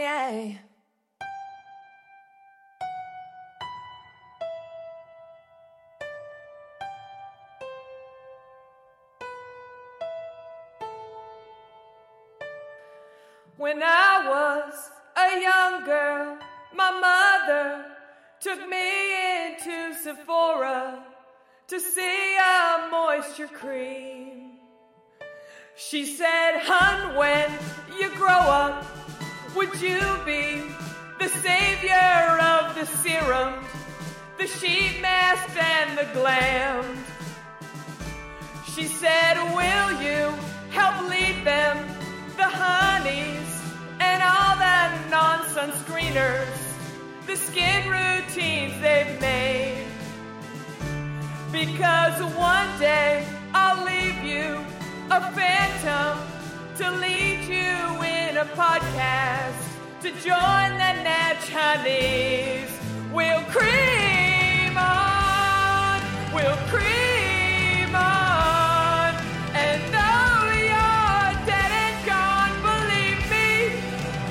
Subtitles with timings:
[0.00, 0.52] yeah.
[13.56, 16.38] When I was a young girl,
[16.74, 17.84] my mother
[18.40, 21.04] took me into Sephora
[21.68, 24.52] to see a moisture cream.
[25.76, 27.50] She said, Hun, when
[27.98, 28.99] you grow up,
[29.54, 30.62] would you be
[31.18, 33.54] the savior of the serum,
[34.38, 36.84] the sheet mask, and the glam?
[38.74, 40.32] She said, Will you
[40.70, 41.76] help lead them,
[42.36, 43.62] the honeys,
[43.98, 46.46] and all the non sunscreeners,
[47.26, 49.86] the skin routines they've made?
[51.52, 54.64] Because one day I'll leave you
[55.10, 56.18] a phantom
[56.76, 59.39] to lead you in a podcast
[60.02, 61.50] to join the Natch
[63.12, 66.00] We'll cream on,
[66.32, 69.14] we'll cream on,
[69.52, 73.76] and though you're dead and gone, believe me,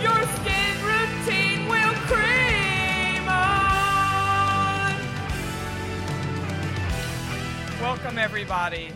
[0.01, 4.95] your skin routine will cream on.
[7.79, 8.91] Welcome everybody.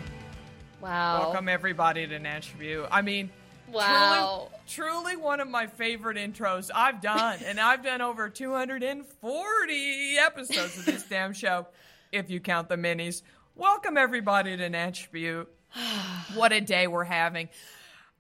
[0.82, 1.20] Wow.
[1.20, 2.88] Welcome everybody to Nashville.
[2.90, 3.30] I mean,
[3.74, 4.50] Wow.
[4.68, 10.78] truly, truly one of my favorite intros I've done, and I've done over 240 episodes
[10.78, 11.68] of this damn show,
[12.12, 13.24] if you count the minis.
[13.56, 15.46] Welcome everybody to Nashville.
[16.36, 17.50] what a day we're having.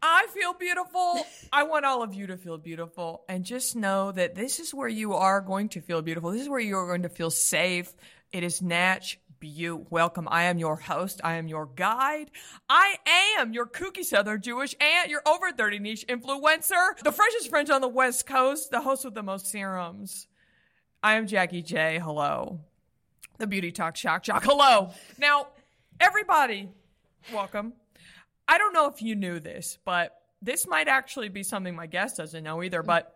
[0.01, 1.25] I feel beautiful.
[1.51, 3.23] I want all of you to feel beautiful.
[3.29, 6.31] And just know that this is where you are going to feel beautiful.
[6.31, 7.93] This is where you are going to feel safe.
[8.31, 9.87] It is Natch Beaut.
[9.89, 10.29] Welcome.
[10.31, 11.19] I am your host.
[11.21, 12.31] I am your guide.
[12.69, 12.95] I
[13.37, 17.81] am your kooky Southern Jewish aunt, your over 30 niche influencer, the freshest French on
[17.81, 20.27] the West Coast, the host with the most serums.
[21.03, 21.99] I am Jackie J.
[22.01, 22.61] Hello.
[23.37, 24.45] The Beauty Talk Shock Jock.
[24.45, 24.91] Hello.
[25.17, 25.47] Now,
[25.99, 26.69] everybody,
[27.33, 27.73] welcome.
[28.47, 32.15] I don't know if you knew this, but this might actually be something my guest
[32.15, 32.81] doesn't know either.
[32.81, 33.12] But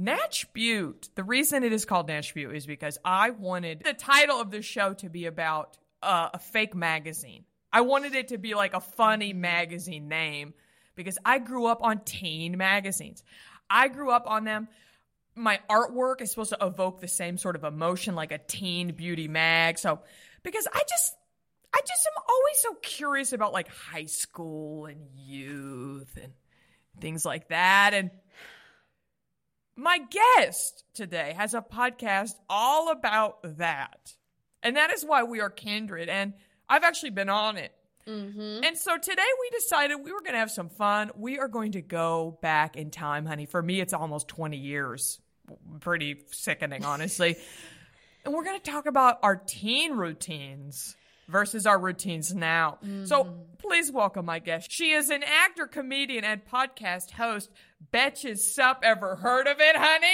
[0.00, 4.40] Natch Beaut, the reason it is called Natch Beaut is because I wanted the title
[4.40, 7.44] of the show to be about uh, a fake magazine.
[7.70, 10.54] I wanted it to be like a funny magazine name
[10.94, 13.22] because I grew up on teen magazines.
[13.68, 14.68] I grew up on them.
[15.36, 19.28] My artwork is supposed to evoke the same sort of emotion like a teen beauty
[19.28, 19.78] mag.
[19.78, 20.00] So,
[20.42, 21.14] because I just
[21.74, 26.32] I just am always so curious about like high school and youth and
[27.00, 27.92] things like that.
[27.92, 28.10] And
[29.80, 29.98] my
[30.36, 34.14] guest today has a podcast all about that.
[34.62, 36.10] And that is why we are kindred.
[36.10, 36.34] And
[36.68, 37.72] I've actually been on it.
[38.06, 38.62] Mm-hmm.
[38.62, 41.10] And so today we decided we were going to have some fun.
[41.16, 43.46] We are going to go back in time, honey.
[43.46, 45.18] For me, it's almost 20 years.
[45.80, 47.36] Pretty sickening, honestly.
[48.24, 50.94] and we're going to talk about our teen routines
[51.30, 52.78] versus our routines now.
[53.04, 54.70] So please welcome my guest.
[54.70, 57.50] She is an actor, comedian, and podcast host.
[57.92, 58.80] Betches Sup.
[58.82, 60.06] Ever heard of it, honey?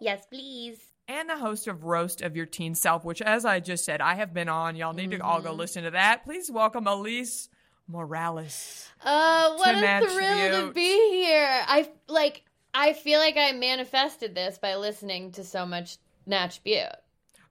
[0.00, 0.78] Yes, please.
[1.06, 4.14] and the host of Roast of Your Teen Self, which, as I just said, I
[4.14, 4.74] have been on.
[4.76, 6.24] Y'all need to all go listen to that.
[6.24, 7.48] Please welcome Alise
[7.86, 8.88] Morales.
[9.04, 11.62] Uh, what a thrill to be here.
[11.66, 12.42] I like.
[12.72, 16.96] I feel like I manifested this by listening to so much Natch Beaut.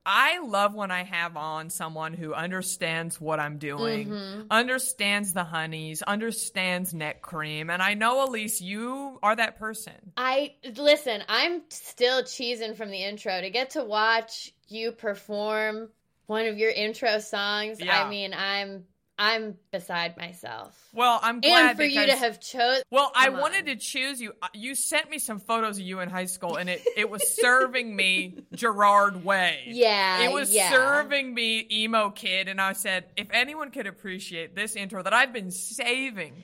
[0.05, 4.41] I love when I have on someone who understands what I'm doing, mm-hmm.
[4.51, 7.69] understands the honeys, understands neck cream.
[7.69, 9.93] And I know, Alise, you are that person.
[10.17, 11.23] I listen.
[11.29, 15.89] I'm still cheesing from the intro to get to watch you perform
[16.25, 17.79] one of your intro songs.
[17.79, 18.03] Yeah.
[18.03, 18.85] I mean, I'm
[19.17, 20.75] I'm beside myself.
[20.91, 22.81] Well, I'm glad And for you to have chose.
[22.89, 23.37] Well, I on.
[23.39, 24.33] wanted to choose you.
[24.41, 27.21] Uh, You sent me some photos of you in high school, and it, it was
[27.39, 29.65] serving me Gerard Way.
[29.67, 30.71] Yeah, It was yeah.
[30.71, 35.31] serving me emo kid, and I said, if anyone could appreciate this intro that I've
[35.31, 36.43] been saving,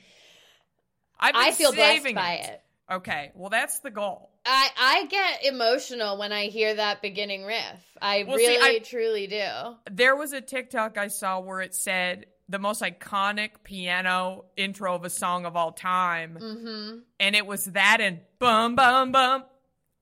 [1.18, 2.62] I've been I feel blessed saving by it.
[2.90, 4.30] Okay, well that's the goal.
[4.44, 7.64] I I get emotional when I hear that beginning riff.
[8.02, 9.46] I Well, see, really I- truly do.
[9.90, 15.04] There was a TikTok I saw where it said the most iconic piano intro of
[15.04, 16.98] a song of all time, Mm-hmm.
[17.20, 19.44] and it was that and bum bum bum,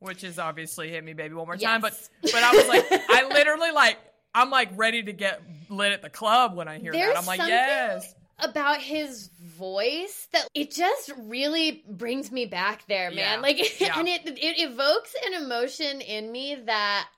[0.00, 1.93] which is obviously "Hit Me Baby One More Time." But
[2.23, 3.99] but I was like, I literally like,
[4.35, 7.19] I'm like ready to get lit at the club when I hear There's that.
[7.21, 8.15] I'm like, yes.
[8.39, 9.29] about his
[9.59, 13.17] voice that it just really brings me back there, man.
[13.17, 13.41] Yeah.
[13.41, 13.99] Like, Yeah.
[13.99, 17.09] and it it evokes an emotion in me that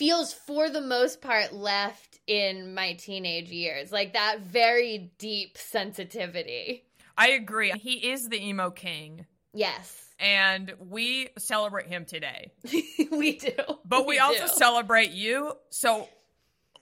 [0.00, 3.92] feels, for the most part, left in my teenage years.
[3.92, 6.84] Like that very deep sensitivity.
[7.16, 7.70] I agree.
[7.72, 12.50] He is the emo king, Yes, and we celebrate him today.
[13.10, 13.52] we do.
[13.84, 14.52] But we, also do.
[14.52, 15.52] celebrate you.
[15.70, 16.08] So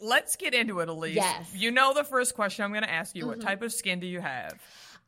[0.01, 1.15] let's get into it, Alise.
[1.15, 1.49] Yes.
[1.49, 1.59] Mm-hmm.
[1.59, 3.27] You know the first question I'm going to ask you.
[3.27, 4.55] What type of skin do you have?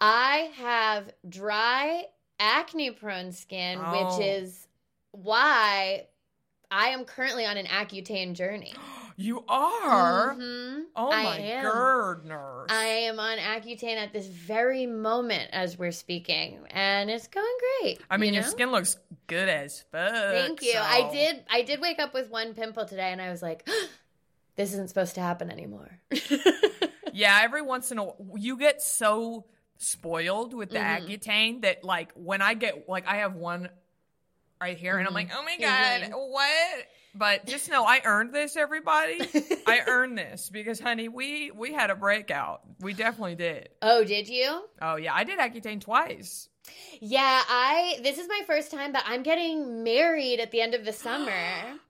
[0.00, 2.04] I have dry,
[2.40, 4.16] acne prone skin, Oh.
[4.18, 4.66] which is
[5.12, 6.06] why
[6.70, 8.74] I am currently on an Accutane journey.
[9.16, 10.34] You are.
[10.34, 10.84] Mhm.
[10.96, 11.62] Oh I my am.
[11.70, 12.66] goodness.
[12.70, 17.44] I am on Accutane at this very moment as we're speaking, and it's going
[17.82, 18.00] great.
[18.08, 18.48] I mean, you your know?
[18.48, 18.96] skin looks
[19.26, 20.10] good as fuck.
[20.10, 20.72] Thank you.
[20.72, 21.44] so- I did.
[21.50, 23.68] I did wake up with one pimple today, and I was like,
[24.56, 25.90] "This isn't supposed to happen anymore."
[27.12, 29.44] Yeah, every once in a while, you get so
[29.76, 31.06] spoiled with the Mm-hmm.
[31.06, 33.68] Accutane that, like, when I get, like, I have one
[34.60, 36.30] right here, and I'm like, oh my god, Mhm.
[36.30, 36.86] what?
[37.14, 39.18] But just know, I earned this, everybody.
[39.66, 42.60] I earned this because, honey, we we had a breakout.
[42.80, 43.70] We definitely did.
[43.82, 44.62] oh, did you?
[44.80, 46.48] Oh yeah, I did Accutane twice.
[47.00, 47.98] Yeah, I.
[48.02, 51.32] This is my first time, but I'm getting married at the end of the summer.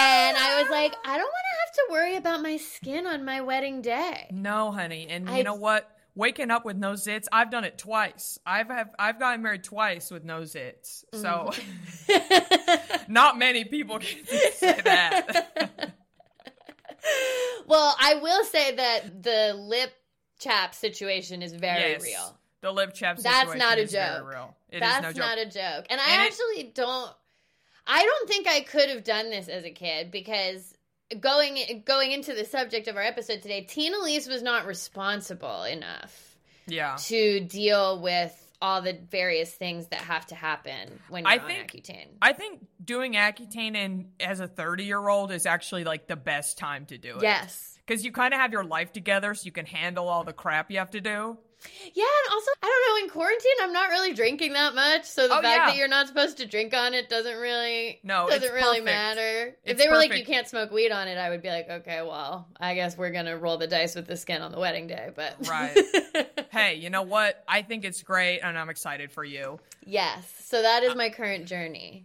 [0.00, 3.24] And I was like, I don't want to have to worry about my skin on
[3.24, 4.26] my wedding day.
[4.32, 5.88] No, honey, and you I- know what?
[6.14, 8.38] Waking up with no zits, I've done it twice.
[8.44, 11.04] I've have I've gotten married twice with no zits.
[11.14, 13.02] So mm-hmm.
[13.12, 15.94] not many people can say that.
[17.66, 19.94] well, I will say that the lip
[20.38, 22.38] chap situation is very yes, real.
[22.60, 24.28] The lip chap That's not a is joke.
[24.28, 24.54] real.
[24.68, 25.18] It is That's no joke.
[25.18, 25.86] not a joke.
[25.88, 27.10] And I And it- actually don't
[27.86, 30.74] I don't think I could have done this as a kid because
[31.20, 36.36] going going into the subject of our episode today, Tina Alise was not responsible enough
[36.66, 36.96] yeah.
[36.96, 41.46] to deal with all the various things that have to happen when you're I on
[41.48, 42.06] think- Accutane.
[42.22, 46.58] I think doing Accutane in, as a 30 year old is actually like the best
[46.58, 47.22] time to do it.
[47.22, 47.68] yes.
[47.84, 50.70] Because you kind of have your life together so you can handle all the crap
[50.70, 51.36] you have to do.
[51.94, 55.28] Yeah, and also I don't know, in quarantine I'm not really drinking that much, so
[55.28, 55.66] the Oh, fact yeah.
[55.66, 58.84] that you're not supposed to drink on it doesn't really No, doesn't really perfect.
[58.84, 59.46] matter.
[59.64, 61.68] if It's they were like you can't smoke weed on it, I would be like,
[61.68, 64.86] okay, well, I guess we're gonna roll the dice with the skin on the wedding
[64.86, 65.76] day, but Right.
[66.50, 67.42] hey, you know what?
[67.48, 69.58] I think it's great and I'm excited for you.
[69.84, 70.30] yes.
[70.44, 72.04] So that is uh, my current journey.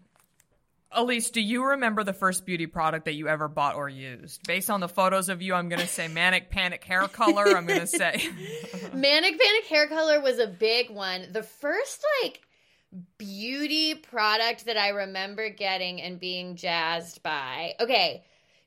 [0.95, 4.45] Alise, do you remember the first beauty product that you ever bought or used?
[4.48, 7.45] Based on the photos of you, I'm going to say manic panic hair color.
[7.57, 8.13] I'm going to say.
[8.94, 11.28] Manic Panic hair color was a big one.
[11.34, 12.42] The first like
[13.18, 17.74] beauty product that I remember getting and being jazzed by.
[17.80, 18.24] Okay.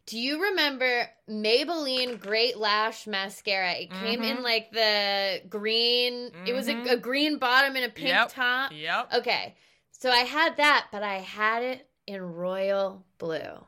[0.06, 3.72] Do you remember Maybelline Great Lash Mascara?
[3.72, 4.38] It came Mm-hmm.
[4.38, 8.32] in like the green, it was a, a green bottom and a pink Yep.
[8.32, 8.72] top.
[8.74, 9.08] Yep.
[9.18, 9.54] Okay.
[9.92, 13.64] So I had that, but I had it in royal blue.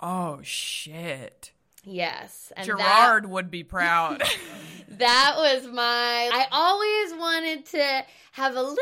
[0.00, 1.52] Oh, shit.
[1.84, 2.52] Yes.
[2.56, 4.22] And Gerard would be proud.
[4.90, 6.30] That was my.
[6.32, 8.78] I always wanted to have a little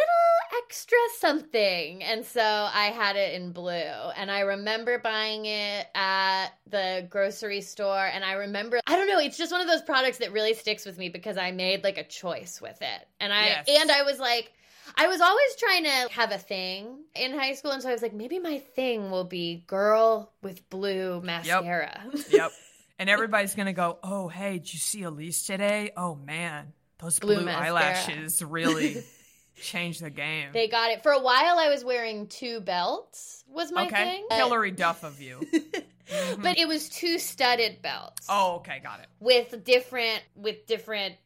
[0.65, 2.03] extra something.
[2.05, 3.73] And so I had it in blue.
[3.73, 8.07] And I remember buying it at the grocery store.
[8.07, 10.87] And I remember, I don't know, it's just one of those products that really sticks
[10.87, 13.09] with me because I made like a choice with it.
[13.21, 13.67] And I, Yes.
[13.81, 14.53] and I was like,
[14.95, 17.73] I was always trying to have a thing in high school.
[17.73, 22.03] And so I was like, maybe my thing will be girl with blue mascara.
[22.31, 22.53] yep.
[22.99, 25.91] And everybody's going to go, oh, hey, did you see Alise today?
[25.99, 26.73] Oh, man.
[26.99, 29.05] Those Blue blue, eyelashes really
[29.61, 30.49] changed the game.
[30.55, 31.03] They got it.
[31.03, 34.05] For a while, I was wearing two belts, was my okay.
[34.05, 34.27] thing.
[34.31, 35.47] Hilary Duff of you.
[36.09, 36.47] But mm-hmm.
[36.57, 38.81] it was two studded belts oh, okay.
[38.81, 39.09] Got it.
[39.19, 41.17] with different, with different,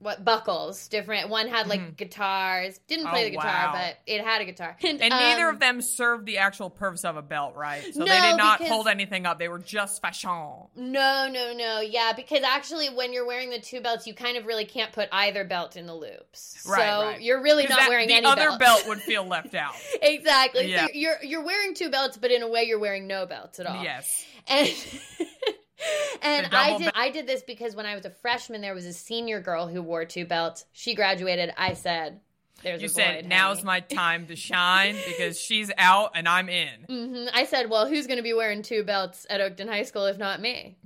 [0.00, 0.88] what, buckles.
[0.88, 1.28] Different.
[1.28, 2.78] One had like guitars.
[2.86, 3.72] Didn't play Oh, the guitar, wow.
[3.74, 4.76] but it had a guitar.
[4.84, 7.82] And neither um, of them served the actual purpose of a belt, right?
[7.92, 9.38] So they did not because- hold anything up.
[9.38, 10.28] They were just fashion.
[10.76, 11.80] No, no, no.
[11.80, 15.08] Yeah, because actually, when you're wearing the two belts, you kind of really can't put
[15.12, 16.62] either belt in the loops.
[16.68, 17.20] Right, so right.
[17.20, 18.58] you're really not that- wearing the any other belts.
[18.58, 19.74] belt would feel left out.
[20.00, 20.70] exactly.
[20.70, 20.86] Yeah.
[20.86, 23.66] So you're you're wearing two belts, but in a way, you're wearing no belts at
[23.66, 23.82] all.
[23.82, 24.24] Yes.
[24.46, 24.68] And
[26.22, 26.92] and I did belt.
[26.96, 29.82] I did this because when I was a freshman, there was a senior girl who
[29.82, 30.64] wore two belts.
[30.72, 31.52] She graduated.
[31.56, 32.20] I said,
[32.62, 36.28] there's You a said, void, now's honey." my time to shine because she's out and
[36.28, 36.86] I'm in.
[36.88, 37.28] Mhm.
[37.32, 40.18] I said, well, who's going to be wearing two belts at Oakton High School if
[40.18, 40.76] not me?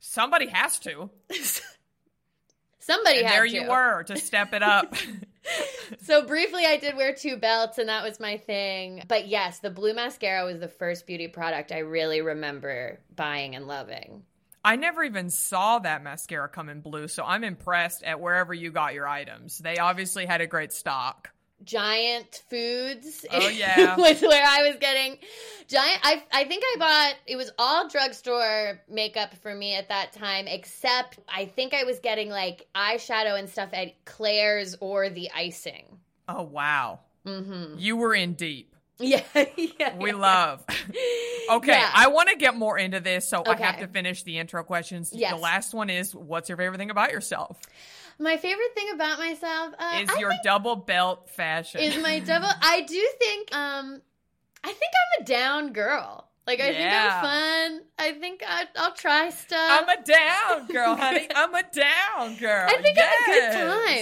[0.00, 1.10] Somebody has to.
[2.78, 3.50] Somebody And there to.
[3.50, 4.94] you were to step it up.
[6.02, 9.02] So briefly, I did wear two belts, and that was my thing.
[9.06, 13.66] But yes, the blue mascara was the first beauty product I really remember buying and
[13.66, 14.22] loving.
[14.64, 18.70] I never even saw that mascara come in blue, so I'm impressed at wherever you
[18.70, 19.58] got your items.
[19.58, 21.33] They obviously had a great stock.
[21.64, 23.26] Giant Foods.
[23.30, 23.96] Oh, yeah.
[23.96, 25.18] was where I was getting
[25.68, 26.00] giant.
[26.02, 30.46] I I think I bought it was all drugstore makeup for me at that time,
[30.46, 35.98] except I think I was getting like eyeshadow and stuff at Claire's or the icing.
[36.28, 37.00] Oh, wow.
[37.26, 37.78] Mm-hmm.
[37.78, 38.70] You were in deep.
[39.00, 39.22] Yeah,
[39.56, 39.96] yeah.
[39.98, 40.64] We love.
[41.50, 41.90] Okay, Yeah.
[41.92, 45.10] I want to get more into this, so I have to finish the intro questions.
[45.12, 45.32] Yes.
[45.34, 47.60] The last one is what's your favorite thing about yourself?
[48.18, 51.80] My favorite thing about myself uh, Is I your double belt fashion.
[51.80, 52.48] is my double.
[52.62, 53.54] I do think.
[53.54, 54.00] Um,
[54.62, 56.28] I think I'm a down girl.
[56.46, 56.78] Like I Yeah.
[56.78, 57.82] think I'm fun.
[57.98, 59.58] I think I, I'll try stuff.
[59.58, 61.26] I'm a down girl, honey.
[61.34, 62.66] I'm a down girl.
[62.68, 63.52] I think I'm a good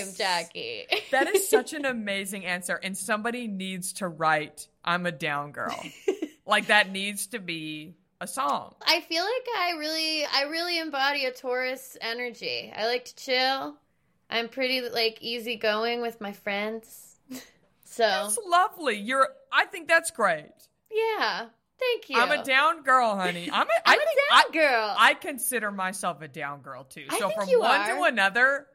[0.05, 0.87] time, Jackie.
[1.13, 5.81] That is such an amazing answer, and somebody needs to write "I'm a down girl."
[6.45, 8.75] like that needs to be a song.
[8.85, 12.73] I feel like I really, I really embody a Taurus energy.
[12.77, 13.77] I like to chill.
[14.33, 17.17] I'm pretty like easygoing with my friends.
[17.85, 18.97] So That's lovely.
[18.97, 19.29] You're.
[19.53, 20.51] I think that's great.
[20.91, 21.47] yeah,
[21.79, 22.19] thank you.
[22.19, 23.51] I'm a down girl, honey.
[23.53, 23.73] I'm a.
[23.87, 24.97] I'm I a down I, girl.
[24.99, 27.05] I consider myself a down girl too.
[27.11, 27.95] I So from one are.
[27.97, 28.67] to another.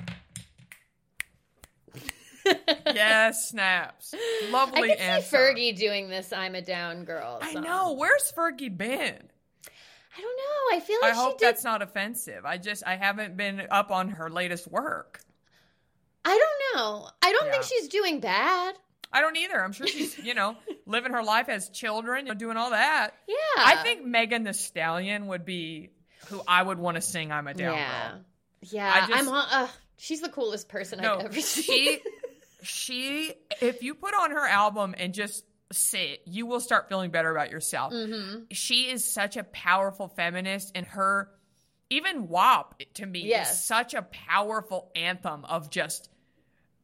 [2.86, 4.14] yes, snaps.
[4.52, 5.28] Lovely I can answer.
[5.28, 6.32] see Fergie doing this.
[6.32, 7.40] I'm a down girl.
[7.42, 7.94] I know.
[7.94, 9.18] Where's Fergie been?
[10.18, 10.78] I don't know.
[10.78, 11.48] I feel like I hope did.
[11.48, 12.46] that's not offensive.
[12.46, 15.20] I just I haven't been up on her latest work.
[16.26, 17.10] I don't know.
[17.22, 18.76] I don't think she's doing bad.
[19.12, 19.64] I don't either.
[19.64, 20.56] I'm sure she's, you know,
[20.86, 23.12] living her life as children, you know, doing all that.
[23.28, 23.36] Yeah.
[23.58, 25.92] I think Megan Thee Stallion would be
[26.28, 28.10] who I would want to sing I'm a down yeah.
[28.12, 28.20] girl.
[28.64, 29.08] Yeah.
[29.14, 31.64] I on- Uh, she's the coolest person No, I've ever seen.
[31.64, 32.00] she
[32.64, 37.32] she if you put on her album and just sit, you will start feeling better
[37.32, 37.94] about yourself.
[37.94, 38.44] Mm-hmm.
[38.52, 41.30] She is such a powerful feminist and her
[41.90, 43.52] even WAP to me Yes.
[43.54, 46.10] is such a powerful anthem of just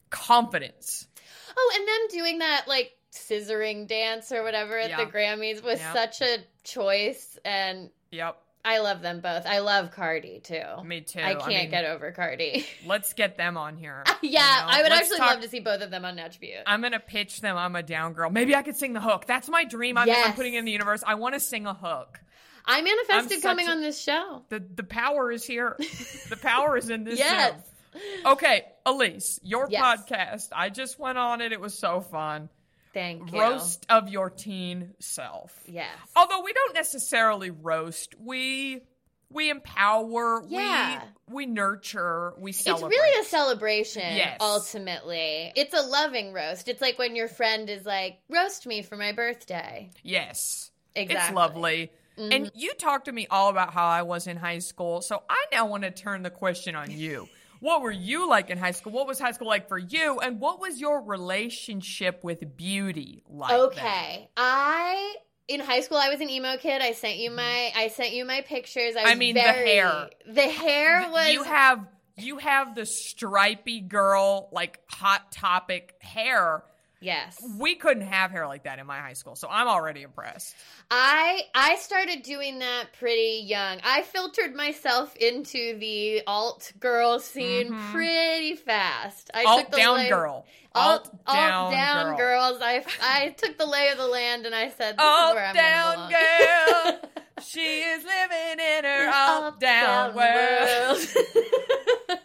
[0.09, 1.07] confidence.
[1.55, 5.93] Oh, and them doing that like scissoring dance or whatever at the Grammys was Yeah.
[5.93, 9.45] such a choice, and Yep, I love them both.
[9.45, 10.61] I love Cardi too.
[10.83, 11.19] me too.
[11.19, 12.65] I can't mean, get over Cardi.
[12.85, 14.03] Let's get them on here.
[14.21, 14.39] yeah, you know?
[14.71, 16.63] I would Let's actually talk- love to see both of them on Natch Beaut.
[16.65, 17.57] I'm gonna pitch them.
[17.57, 18.29] I'm a down girl.
[18.29, 19.25] Maybe I could sing the hook.
[19.27, 19.97] That's my dream.
[19.97, 21.03] I'm, I'm putting in the universe.
[21.05, 22.19] I want to sing a hook.
[22.65, 24.43] I manifested coming a- on this show.
[24.49, 25.75] The the power is here.
[26.29, 27.53] the power is in this Yes.
[27.53, 28.01] Zoom.
[28.25, 29.81] Okay, Alise, your Yes.
[29.83, 30.47] podcast.
[30.51, 31.51] I just went on it.
[31.51, 32.49] It was so fun.
[32.93, 33.39] Thank you.
[33.41, 35.53] Roast of your teen self.
[35.67, 35.89] Yes.
[36.15, 38.81] Although we don't necessarily roast, we
[39.29, 41.01] we empower, Yeah.
[41.27, 42.89] we we nurture, we celebrate.
[42.93, 44.37] It's really a celebration, Yes.
[44.39, 45.51] ultimately.
[45.55, 46.67] It's a loving roast.
[46.67, 49.89] It's like when your friend is like, roast me for my birthday.
[50.03, 50.69] Yes.
[50.95, 51.25] Exactly.
[51.25, 51.91] It's lovely.
[52.17, 52.57] And mm-hmm.
[52.57, 55.01] you talked to me all about how I was in high school.
[55.01, 57.27] So I now want to turn the question on you.
[57.59, 58.91] What were you like in high school?
[58.91, 60.19] What was high school like for you?
[60.19, 63.51] And what was your relationship with beauty like?
[63.51, 63.59] then?
[63.61, 64.29] Okay.
[64.35, 65.15] I
[65.47, 66.81] in high school I was an emo kid.
[66.81, 67.37] I sent you mm-hmm.
[67.37, 68.95] my I sent you my pictures.
[68.97, 70.09] I, was I mean, the hair.
[70.27, 76.63] The hair was You have you have the stripy girl like hot topic hair.
[77.03, 77.43] Yes.
[77.59, 79.35] We couldn't have hair like that in my high school.
[79.35, 80.55] So I'm already impressed.
[80.89, 83.79] I I started doing that pretty young.
[83.83, 89.29] I filtered myself into the alt girl scene pretty fast.
[89.33, 89.47] I Mm-hmm.
[89.47, 90.45] Alt took the down lay- girl.
[90.75, 92.17] Alt, Alt alt down down, girl.
[92.17, 92.61] girls.
[92.63, 95.53] I I took the lay of the land and I said, "This is where I'm
[95.55, 97.09] down girl.
[97.45, 100.99] she is living in her alt down world.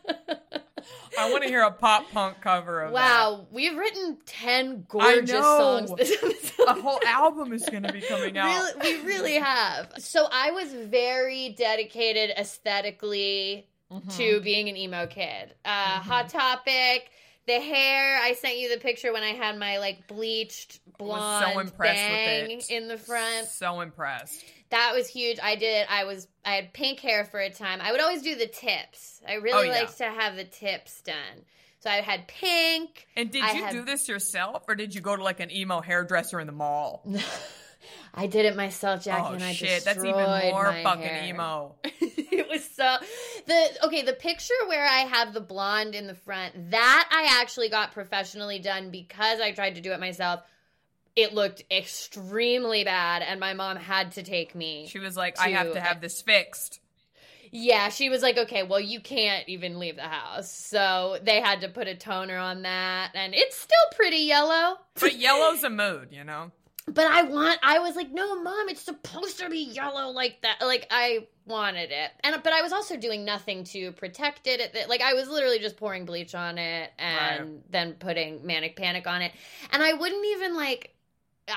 [1.19, 2.95] I want to hear a pop punk cover of it.
[2.95, 6.65] Wow, we've written ten gorgeous songs this episode.
[6.69, 8.75] A whole album is going to be coming out.
[8.77, 9.93] Really, we really have.
[9.99, 14.11] So I was very dedicated aesthetically Mm-hmm.
[14.19, 15.55] to being an emo kid.
[15.65, 15.71] Uh,
[16.01, 17.09] Hot Topic,
[17.47, 18.19] the hair.
[18.23, 21.95] I sent you the picture when I had my like bleached was blonde so impressed
[21.97, 22.71] bang with it.
[22.71, 23.47] in the front.
[23.47, 24.45] So impressed.
[24.71, 25.39] That was huge.
[25.43, 25.87] I did.
[25.89, 26.29] I was.
[26.45, 27.81] I had pink hair for a time.
[27.81, 29.21] I would always do the tips.
[29.27, 29.75] I Oh, really yeah.
[29.81, 31.45] liked to have the tips done.
[31.81, 33.07] So I had pink.
[33.17, 35.51] And did I you had- do this yourself or did you go to like an
[35.53, 37.03] emo hairdresser in the mall?
[38.15, 40.13] I did it myself, Jackie, oh and I shit, that's even
[40.51, 41.25] more fucking hair.
[41.29, 41.77] emo.
[41.85, 42.97] it was so
[43.47, 47.69] the okay the picture where i have the blonde in the front that i actually
[47.69, 50.41] got professionally done because i tried to do it myself
[51.17, 55.49] it looked extremely bad and my mom had to take me She was like, I
[55.51, 56.81] have to- to have this fixed.
[57.51, 61.63] yeah she was like okay well you can't even leave the house so they had
[61.63, 66.09] to put a toner on that and it's still pretty yellow But yellow's a mood,
[66.13, 66.51] you know?
[66.87, 70.57] but I want I was like, no, mom, it's supposed to be yellow like that.
[70.63, 72.11] Like I wanted it.
[72.25, 74.59] And but I was also doing nothing to protect it.
[74.61, 77.71] It- Like I was literally just pouring bleach on it and Right.
[77.73, 79.33] then putting manic panic on it.
[79.71, 80.95] And I wouldn't even like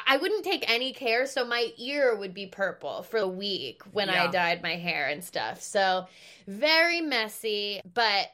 [0.08, 4.10] I wouldn't take any care, so my ear would be purple for a week when
[4.10, 5.62] I dyed my hair and stuff.
[5.62, 6.08] So
[6.48, 8.28] very messy, but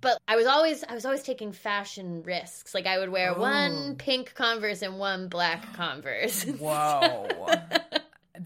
[0.00, 2.74] but I was always I was always taking fashion risks.
[2.74, 3.40] Like I would wear Ooh.
[3.40, 3.94] one oh.
[3.96, 6.42] pink Converse and one black Converse.
[6.58, 7.28] Whoa.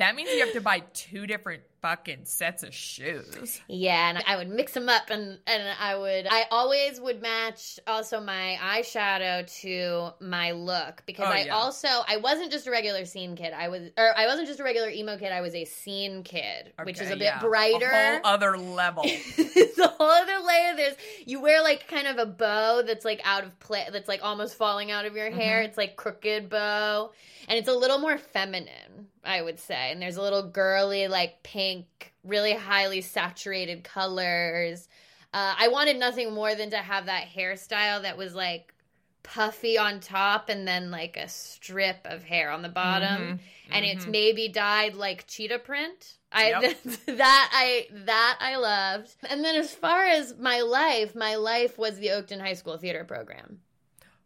[0.00, 3.60] That means you have to buy two different fucking sets of shoes.
[3.68, 6.26] Yeah, and I would mix them up, and and I would.
[6.26, 11.54] I always would match also my eyeshadow to my look because Oh, I yeah.
[11.54, 13.52] also I wasn't just a regular scene kid.
[13.52, 15.32] I was, or I wasn't just a regular emo kid.
[15.32, 17.40] I was a scene kid, which is a bit yeah.
[17.40, 17.90] brighter.
[17.90, 19.02] A whole other level.
[19.06, 20.76] it's a whole other layer.
[20.76, 20.94] There's
[21.26, 24.54] you wear like kind of a bow that's like out of play, that's like almost
[24.56, 25.58] falling out of your hair.
[25.58, 25.68] Mm-hmm.
[25.68, 27.12] It's like crooked bow,
[27.48, 29.92] and it's a little more feminine, I would say.
[29.92, 34.88] And there's a little girly like pink, really highly saturated colors.
[35.32, 38.74] Uh, I wanted nothing more than to have that hairstyle that was like
[39.22, 43.38] puffy on top and then like a strip of hair on the bottom
[43.70, 46.76] and it's maybe dyed like cheetah print i Yep.
[47.18, 51.98] that i that i loved and then as far as my life my life was
[51.98, 53.58] the oakton high school theater program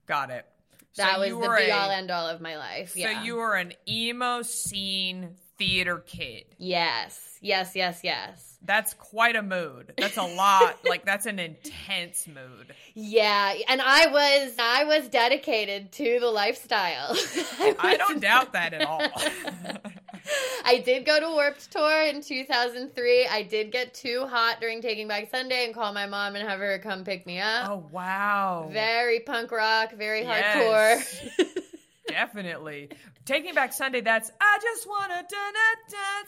[0.06, 0.46] Got it.
[0.94, 3.36] So that was the be a- all end all of my life So yeah you
[3.36, 6.44] were an emo scene theater kid.
[6.58, 9.92] yes yes yes yes That's quite a mood.
[9.98, 10.78] That's a lot.
[10.88, 12.74] like that's an intense mood.
[12.94, 17.10] yeah and i was i was dedicated to the lifestyle
[17.78, 19.02] I don't doubt that at all.
[20.64, 23.26] I did go to Warped Tour in 2003.
[23.26, 26.58] I did get too hot during Taking Back Sunday and call my mom and have
[26.60, 27.68] her come pick me up.
[27.70, 28.68] oh wow.
[28.72, 31.04] Very punk rock, very Yes.
[31.36, 31.60] hardcore.
[32.08, 32.90] Definitely.
[33.24, 35.54] Taking Back Sunday, that's I just wanna dun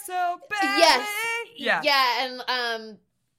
[0.05, 0.79] so bad.
[0.79, 1.09] yes.
[1.57, 1.81] Yeah.
[1.85, 2.43] Yeah, and
[2.91, 2.99] um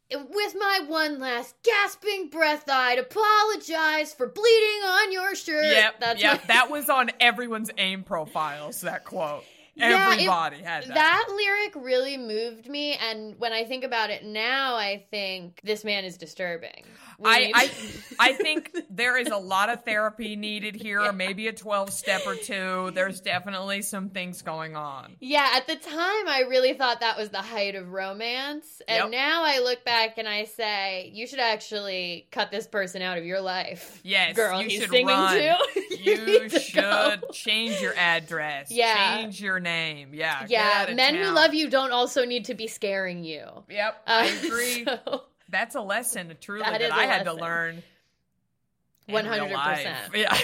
[0.09, 5.65] with my one last gasping breath, I'd apologize for bleeding on your shirt.
[5.65, 5.99] Yep.
[5.99, 6.41] That's yep.
[6.41, 9.43] my- That was on everyone's aim profiles, that quote.
[9.77, 10.93] Yeah, it- Everybody had that.
[10.95, 15.83] That lyric really moved me, and when I think about it now, I think this
[15.83, 16.83] man is disturbing.
[17.23, 17.71] I, I
[18.29, 22.21] I think there is a lot of therapy needed here, or maybe a 12 step
[22.27, 22.91] or two.
[22.93, 25.15] There's definitely some things going on.
[25.19, 28.81] Yeah, at the time, I really thought that was the height of romance.
[28.87, 29.11] And Yep.
[29.11, 33.25] now I look back and I say, you should actually cut this person out of
[33.25, 33.99] your life.
[34.03, 35.35] Yes, Girl, you he's should singing run.
[35.37, 35.57] to.
[35.99, 37.15] You You need to should go.
[37.33, 38.71] change your address.
[38.71, 39.17] Yeah.
[39.17, 40.09] Change your name.
[40.13, 40.45] Yeah.
[40.47, 43.45] Yeah, men who love you don't also need to be scaring you.
[43.69, 44.85] Yep, Uh, I agree.
[45.05, 47.83] so- That's a lesson, truly, That that, I had to learn.
[49.09, 50.15] 100%.
[50.15, 50.37] Yeah.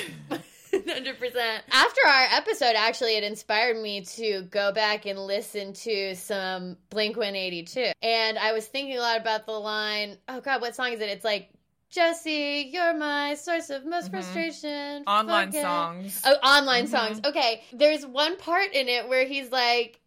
[0.72, 1.60] 100%.
[1.72, 7.16] After our episode, actually, it inspired me to go back and listen to some Blink
[7.18, 7.92] 182.
[8.02, 11.10] And I was thinking a lot about the line, oh God, what song is it?
[11.10, 11.50] It's like,
[11.94, 15.04] Jesse, you're my source of most frustration.
[15.04, 15.10] Mm-hmm.
[15.10, 16.22] Online Forget- songs.
[16.26, 16.90] Oh, online Mhm.
[16.90, 17.22] songs.
[17.24, 17.64] Okay.
[17.72, 20.00] There's one part in it where he's like,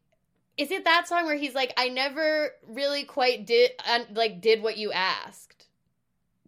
[0.57, 3.71] is it that song where he's like, I never really quite did,
[4.13, 5.67] like, did what you asked?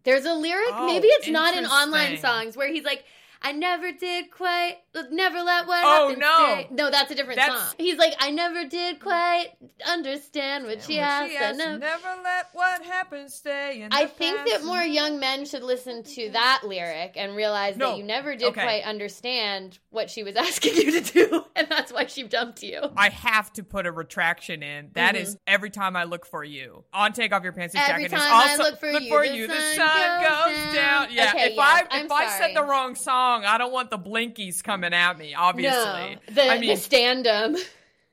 [0.03, 3.05] There's a lyric, Oh, maybe it's not in online songs, where he's like,
[3.41, 4.77] I never did quite,
[5.11, 6.35] never let what Oh, happened no.
[6.37, 6.67] stay.
[6.71, 7.75] No, that's a different That's- song.
[7.77, 9.47] He's like, I never did quite
[9.87, 11.31] understand what she asked.
[11.31, 14.49] she I asked, never- never let what happened stay in I the think past.
[14.51, 17.91] that more young men should listen to that lyric and realize No.
[17.91, 18.61] that you never did Okay.
[18.61, 22.81] quite understand what she was asking you to do, and that's why she dumped you.
[22.97, 24.89] I have to put a retraction in.
[24.93, 26.83] That is every time I look for you.
[26.93, 27.91] On take off your pants and Mm-hmm.
[27.91, 28.15] Every jacket.
[28.17, 30.75] is time I look for you, the the sun sun goes goes, down.
[30.75, 31.07] down.
[31.11, 31.29] Yeah.
[31.33, 31.59] Okay, if yes,
[31.91, 32.37] I I'm if I sorry.
[32.49, 35.33] said the wrong song, I don't want the blinkies coming at me.
[35.35, 37.55] Obviously, No, the, I mean, the stand-up.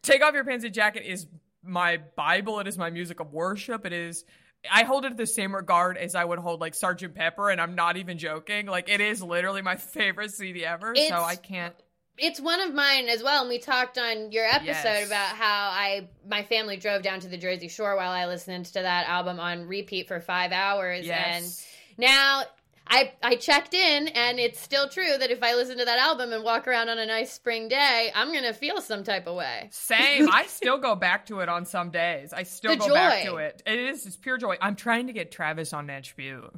[0.02, 1.26] take off your pants and jacket is
[1.62, 2.60] my bible.
[2.60, 3.84] It is my music of worship.
[3.86, 4.24] It is.
[4.70, 7.74] I hold it the same regard as I would hold like Sergeant Pepper, and I'm
[7.74, 8.66] not even joking.
[8.66, 10.92] Like it is literally my favorite CD ever.
[10.92, 11.74] It's- so I can't.
[12.18, 15.06] It's one of mine as well, and we talked on your episode Yes.
[15.06, 18.80] about how I my family drove down to the Jersey Shore while I listened to
[18.80, 21.66] that album on repeat for five hours, Yes.
[21.98, 22.44] and now
[22.88, 26.32] I I checked in, and it's still true that if I listen to that album
[26.32, 29.68] and walk around on a nice spring day, I'm gonna feel some type of way.
[29.72, 30.28] Same.
[30.30, 32.32] I still go back to it on some days.
[32.32, 33.62] I still The go back to it.
[33.66, 34.56] It is it's pure joy.
[34.60, 36.54] I'm trying to get Travis on Natch Beaut.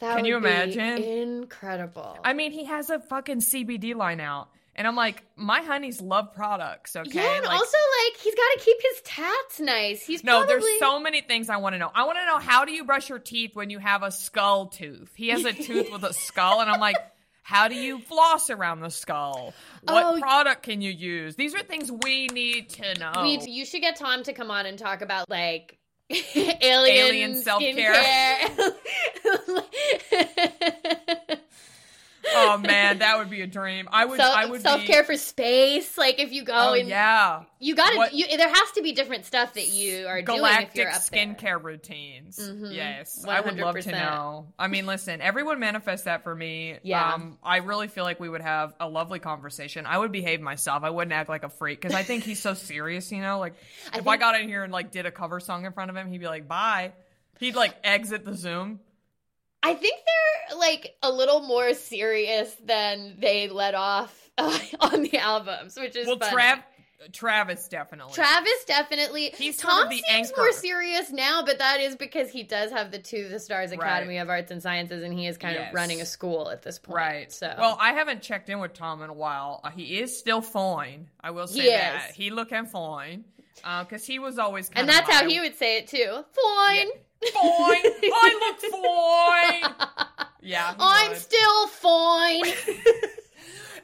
[0.00, 1.02] That Can you imagine?
[1.02, 2.18] Incredible.
[2.24, 4.48] I mean, he has a fucking CBD line out.
[4.80, 7.10] And I'm like, my honeys love products, okay?
[7.12, 10.02] yeah, and Like, also like he's got to keep his tats nice.
[10.06, 10.54] He's No, probably...
[10.62, 11.90] there's so many things I want to know.
[11.94, 14.68] I want to know how do you brush your teeth when you have a skull
[14.68, 15.10] tooth?
[15.14, 16.96] He has a tooth with a skull, and I'm like,
[17.42, 19.52] how do you floss around the skull?
[19.82, 20.18] What Oh.
[20.18, 21.36] product can you use?
[21.36, 23.12] These are things we need to know.
[23.20, 25.76] We, you should get Tom to come on and talk about like
[26.10, 27.92] alien, Alien self-care.
[27.92, 28.72] skincare.
[32.34, 33.88] oh man, that would be a dream.
[33.92, 34.20] I would.
[34.20, 35.96] I would self care be, for space.
[35.98, 38.92] Like if you go Oh and yeah, you got to, you, there has to be
[38.92, 41.26] different stuff that you are doing if galactic you're up there.
[41.26, 42.38] skincare routines.
[42.38, 42.74] Mhm.
[42.74, 44.46] Yes, I would love to know.
[44.58, 46.78] I mean, listen, everyone manifest that for me.
[46.82, 47.14] Yeah.
[47.14, 49.86] um, I really feel like we would have a lovely conversation.
[49.86, 50.82] I would behave myself.
[50.84, 53.12] I wouldn't act like a freak because I think he's so serious.
[53.12, 53.54] You know, like
[53.92, 55.96] I if I got in here and like did a cover song in front of
[55.96, 56.92] him, he'd be like, "Bye."
[57.38, 58.80] He'd like exit the Zoom.
[59.62, 59.96] I think
[60.48, 65.96] they're like a little more serious than they let off uh, on the albums, which
[65.96, 66.16] is Well.
[66.18, 66.62] Trav,
[67.12, 68.12] Travis definitely.
[68.12, 69.30] Travis definitely.
[69.36, 70.40] He's sort Tom of the seems anchor.
[70.42, 74.16] more serious now, but that is because he does have the two the Stars Academy
[74.16, 74.22] Right.
[74.22, 75.68] of Arts and Sciences, and he is kind Yes.
[75.70, 76.96] of running a school at this point.
[76.96, 77.32] Right.
[77.32, 79.60] So well, I haven't checked in with Tom in a while.
[79.64, 81.08] Uh, he is still fine.
[81.22, 82.16] I will say He that is.
[82.16, 83.24] he looking fine
[83.56, 84.70] because he was always.
[84.74, 86.24] and that's how he would say it too.
[86.32, 86.88] Fine.
[87.22, 87.92] Fine.
[88.02, 90.26] I look fine.
[90.42, 90.74] Yeah.
[90.78, 92.42] I'm still fine.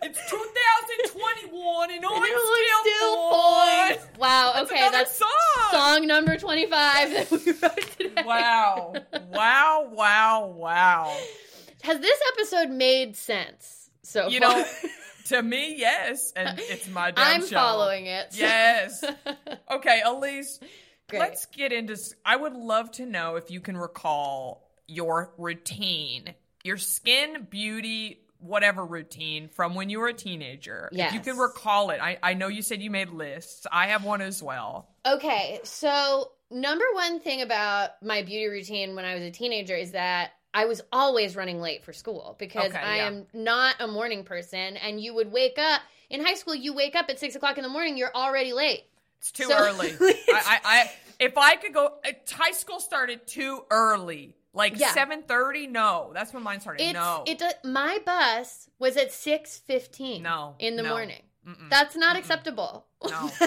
[0.02, 3.96] It's 2021 and I'm, I'm still, still fine.
[3.96, 4.08] fine.
[4.18, 4.52] Wow.
[4.54, 5.28] That's okay, that's song.
[5.70, 8.22] song number twenty-five that we wrote today.
[8.24, 8.92] Wow.
[9.32, 9.88] Wow.
[9.90, 10.52] Wow.
[10.54, 11.16] Wow.
[11.82, 14.58] Has this episode made sense so You far?
[14.58, 14.64] know,
[15.28, 17.56] to me, yes, and it's my damn I'm show.
[17.56, 18.28] following it.
[18.32, 19.02] Yes.
[19.70, 20.60] Okay, Alise,
[21.08, 21.20] Great.
[21.20, 21.96] let's get into.
[22.24, 28.84] I would love to know if you can recall your routine, your skin, beauty, whatever
[28.84, 30.88] routine from when you were a teenager.
[30.92, 32.00] If you can recall it.
[32.00, 33.66] I, I know you said you made lists.
[33.70, 34.88] I have one as well.
[35.06, 39.92] Okay, so number one thing about my beauty routine when I was a teenager is
[39.92, 43.06] that I was always running late for school because Okay, I yeah.
[43.06, 44.76] am not a morning person.
[44.76, 47.62] And you would wake up in high school, you wake up at six o'clock in
[47.62, 48.84] the morning, you're already late.
[49.18, 49.94] It's too So- early.
[50.00, 51.94] I, I, I, if I could go,
[52.30, 54.34] high school started too early.
[54.52, 54.92] Like Yeah.
[54.94, 55.66] seven thirty.
[55.66, 56.82] No, that's when mine started.
[56.82, 57.38] It's no, it.
[57.38, 60.22] does- My bus was at six fifteen.
[60.22, 60.88] No, in the no.
[60.90, 61.20] morning.
[61.46, 61.68] Mm-mm.
[61.68, 62.86] That's not acceptable.
[63.04, 63.30] No.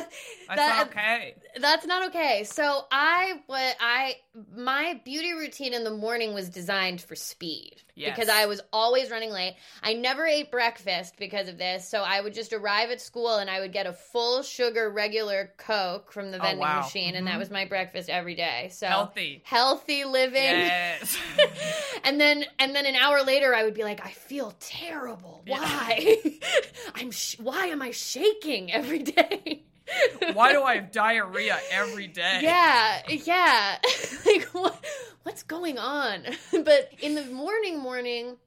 [0.49, 1.35] That- that's not okay.
[1.59, 2.43] That's not okay.
[2.43, 4.15] So I what I
[4.55, 8.15] my beauty routine in the morning was designed for speed Yes.
[8.15, 9.57] because I was always running late.
[9.83, 11.87] I never ate breakfast because of this.
[11.87, 15.51] So I would just arrive at school and I would get a full sugar regular
[15.57, 16.81] Coke from the Oh, vending wow.
[16.81, 17.39] machine and that Mhm.
[17.39, 18.69] was my breakfast every day.
[18.73, 19.41] So Healthy.
[19.45, 20.41] healthy living.
[20.41, 21.15] Yes.
[22.03, 25.43] and then and then an hour later I would be like I feel terrible.
[25.45, 26.17] Why?
[26.95, 29.38] I'm sh- why am I shaking every day?
[30.33, 32.39] Why do I have diarrhea every day?
[32.43, 33.77] Yeah, yeah.
[34.25, 34.85] like what
[35.23, 36.23] what's going on?
[36.51, 38.37] but in the morning morning,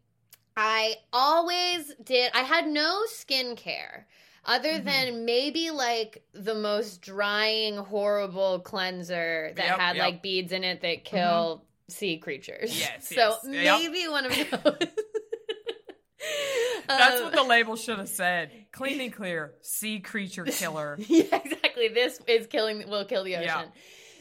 [0.57, 4.05] I always did I had no skincare
[4.45, 4.85] other Mm-hmm.
[4.87, 10.05] than maybe like the most drying horrible cleanser that Yep, had yep.
[10.05, 10.15] Mm-hmm.
[10.15, 12.79] like beads in it that kill sea creatures.
[12.79, 13.79] Yes, So yes, yep.
[13.81, 14.33] maybe one of
[14.65, 14.89] those.
[16.89, 18.51] That's Um, what the label should have said.
[18.73, 20.97] Clean and clear, sea creature killer.
[20.99, 21.89] yeah, exactly.
[21.89, 23.47] This is killing will kill the ocean.
[23.47, 23.65] Yeah.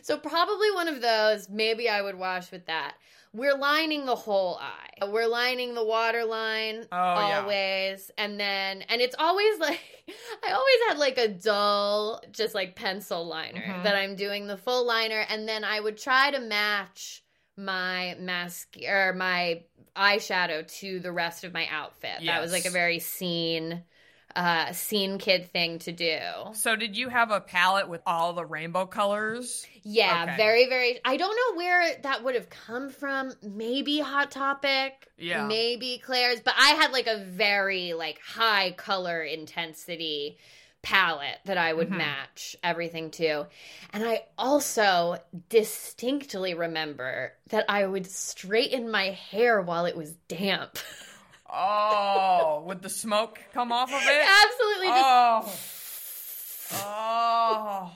[0.04, 1.50] So probably one of those.
[1.50, 2.96] Maybe I would wash with that.
[3.34, 5.06] We're lining the whole eye.
[5.08, 7.40] We're lining the water line Oh, yeah.
[7.42, 9.80] always, and then and it's always like
[10.46, 13.84] I always had like a dull, just like pencil liner Mhm.
[13.84, 17.24] that I'm doing the full liner, and then I would try to match
[17.58, 19.64] my mask or my
[19.96, 22.26] eyeshadow to the rest of my outfit.
[22.26, 23.84] That was like a very scene
[24.36, 26.18] uh scene kid thing to do.
[26.54, 29.66] So, did you have a palette with all the rainbow colors?
[29.84, 30.38] Yeah, Okay.
[30.38, 33.34] very very I don't know where that would have come from.
[33.44, 35.48] Maybe Hot Topic, Yeah.
[35.48, 40.38] maybe Claire's, but I had like a very like high color intensity
[40.82, 41.98] palette that I would Mhm.
[41.98, 43.48] match everything to.
[43.94, 45.18] And I also
[45.50, 50.78] distinctly remember that I would straighten my hair while it was damp.
[51.50, 54.28] Oh, would the smoke come off of it?
[54.28, 55.54] Absolutely Oh.
[56.74, 57.92] Oh.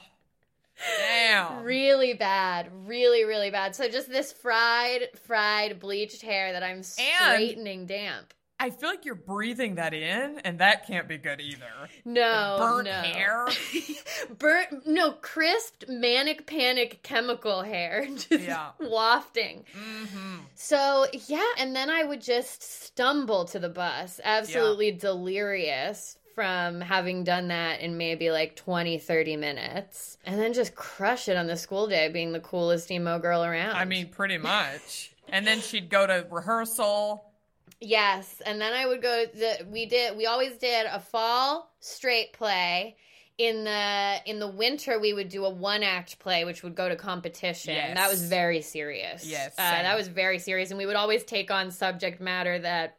[0.99, 1.63] Damn.
[1.63, 3.73] really bad, really, really bad.
[3.73, 8.33] So just this fried, fried, bleached hair that I'm straightening damp.
[8.65, 11.67] I feel like you're breathing that in, and that can't be good either.
[12.03, 12.91] No, Burnt no.
[12.93, 13.47] hair.
[14.39, 18.71] burnt, no, crisped, manic panic chemical hair, just Yeah.
[18.79, 19.65] wafting.
[19.71, 26.81] hmm So yeah, and then I would just stumble to the bus, absolutely delirious from
[26.81, 31.45] having done that in maybe like 20, 30 minutes, and then just crush it on
[31.45, 33.75] the school day, being the coolest emo girl around.
[33.75, 35.11] I mean, pretty much.
[35.29, 37.31] And then she'd go to rehearsal.
[37.81, 39.25] Yes, and then I would go.
[39.33, 40.17] The, we did.
[40.17, 42.95] We always did a fall straight play.
[43.37, 46.87] In the in the winter, we would do a one act play, which would go
[46.87, 47.73] to competition.
[47.75, 47.95] Yes.
[47.97, 49.25] That was very serious.
[49.25, 52.95] Yes, uh, that was very serious, and we would always take on subject matter that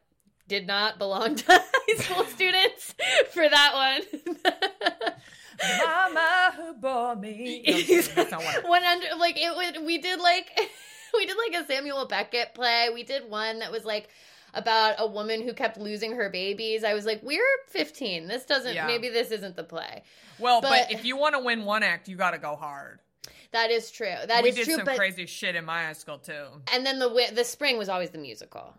[0.47, 2.93] did not belong to high school students
[3.31, 4.45] for that one.
[5.83, 7.63] Mama who bore me.
[7.67, 9.85] No, that's not what- One under like it would.
[9.85, 10.51] We did like
[11.15, 12.89] we did like a Samuel Beckett play.
[12.93, 14.09] We did one that was like
[14.53, 16.83] about a woman who kept losing her babies.
[16.83, 18.27] I was like, we're 15.
[18.27, 18.73] This doesn't.
[18.75, 18.87] Yeah.
[18.87, 20.03] Maybe this isn't the play.
[20.39, 22.99] Well, but, But- if you want to win one act, you got to go hard.
[23.51, 24.13] That is true.
[24.27, 24.75] That we is did true.
[24.75, 26.45] some But crazy shit in my high school too.
[26.73, 28.73] and then the the spring was always the musical,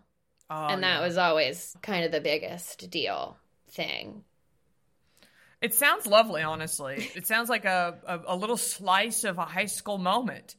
[0.49, 1.05] Oh, and that yeah.
[1.05, 3.35] was always kind of the biggest deal
[3.71, 4.23] thing.
[5.61, 7.09] It sounds lovely, honestly.
[7.15, 10.55] It sounds like a, a, a little slice of a high school moment.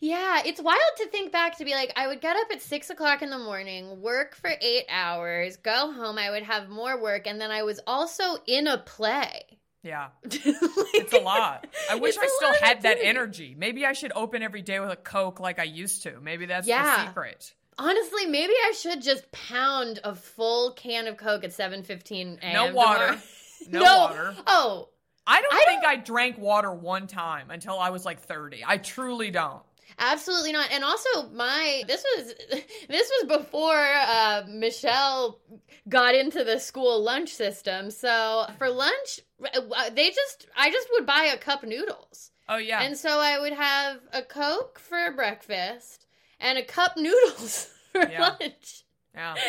[0.00, 2.88] Yeah, it's wild to think back to be like, I would get up at six
[2.88, 7.26] o'clock in the morning, work for eight hours, go home, I would have more work,
[7.26, 9.42] and then I was also in a play.
[9.82, 11.66] Yeah, it's it's a lot.
[11.90, 13.54] I wish I still had that energy.
[13.58, 16.18] Maybe I should open every day with a Coke like I used to.
[16.20, 16.96] Maybe that's Yeah.
[16.96, 17.54] the secret.
[17.78, 22.52] Honestly, maybe I should just pound a full can of Coke at seven fifteen a.m.
[22.52, 23.18] No water.
[23.64, 23.84] tomorrow.
[23.84, 24.34] No water.
[24.46, 24.88] Oh,
[25.26, 28.64] I don't I think I drank water one time until I was like 30.
[28.66, 29.62] I truly don't.
[29.98, 30.70] Absolutely not.
[30.72, 32.34] And also, my this was
[32.88, 35.40] this was before uh, Michelle
[35.88, 37.90] got into the school lunch system.
[37.90, 42.30] So for lunch, uh, they just I just would buy a cup noodles.
[42.48, 42.82] Oh, yeah.
[42.82, 46.06] And so I would have a Coke for breakfast
[46.40, 48.34] and a cup noodles for Yeah.
[48.40, 48.84] lunch.
[49.14, 49.36] yeah.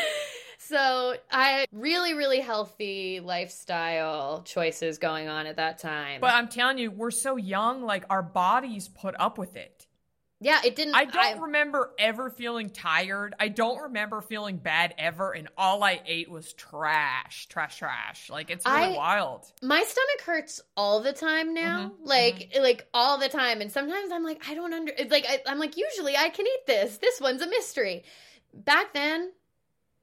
[0.64, 6.22] So I really, really healthy lifestyle choices going on at that time.
[6.22, 9.88] But I'm telling you, we're so young, like our bodies put up with it.
[10.44, 10.96] Yeah, it didn't.
[10.96, 13.36] I don't remember ever feeling tired.
[13.40, 18.30] I don't remember feeling bad ever, and all I ate was trash, trash, trash.
[18.30, 19.46] Like it's really I- wild.
[19.62, 23.62] my stomach hurts all the time now, Mm-hmm, like like all the time.
[23.62, 24.92] And sometimes I'm like, I don't under.
[25.10, 26.98] Like I, I'm like, usually I can eat this.
[26.98, 28.04] This one's a mystery.
[28.54, 29.32] Back then,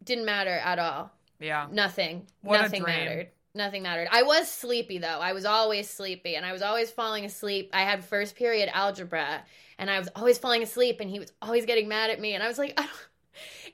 [0.04, 1.12] didn't matter at all.
[1.40, 1.66] Yeah.
[1.70, 2.26] Nothing.
[2.42, 2.96] What a Nothing dream.
[2.96, 3.28] mattered.
[3.54, 4.08] Nothing mattered.
[4.10, 5.18] I was sleepy though.
[5.20, 7.70] I was always sleepy and I was always falling asleep.
[7.72, 9.42] I had first period algebra
[9.78, 12.42] and I was always falling asleep and he was always getting mad at me and
[12.42, 13.08] I was like, I don't,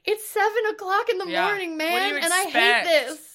[0.04, 1.44] it's seven o'clock in the Yeah.
[1.46, 3.30] morning, man, and I hate this.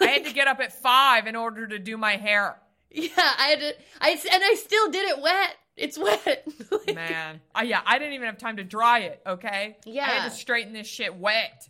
[0.00, 2.60] I had to get up at five in order to do my hair.
[2.92, 3.74] Yeah, I had to.
[4.00, 5.54] I and I still did it wet.
[5.76, 6.44] It's wet.
[6.72, 7.40] Like, Man.
[7.56, 9.76] Uh, yeah, I didn't even have time to dry it, okay?
[9.86, 10.02] Yeah.
[10.06, 11.68] I had to straighten this shit wet.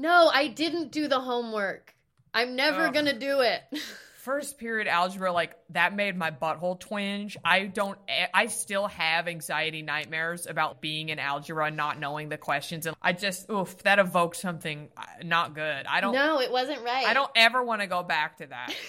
[0.00, 1.94] No, I didn't do the homework.
[2.34, 2.94] I'm never Ugh.
[2.94, 3.62] gonna do it.
[4.18, 7.38] First period algebra, like that made my butthole twinge.
[7.42, 7.96] I don't,
[8.34, 12.84] I still have anxiety nightmares about being in algebra and not knowing the questions.
[12.84, 15.86] And I just, oof, that evokes something uh, not good.
[15.86, 17.06] I don't, no, it wasn't right.
[17.06, 18.74] I don't ever want to go back to that.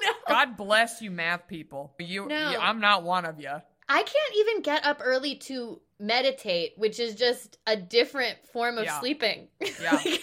[0.00, 0.10] No.
[0.28, 1.92] God bless you, math people.
[1.98, 2.50] You, No.
[2.52, 3.50] you- I'm not one of you.
[3.88, 8.84] I can't even get up early to meditate, which is just a different form of
[8.84, 9.00] Yeah.
[9.00, 9.48] sleeping.
[9.80, 10.00] Yeah.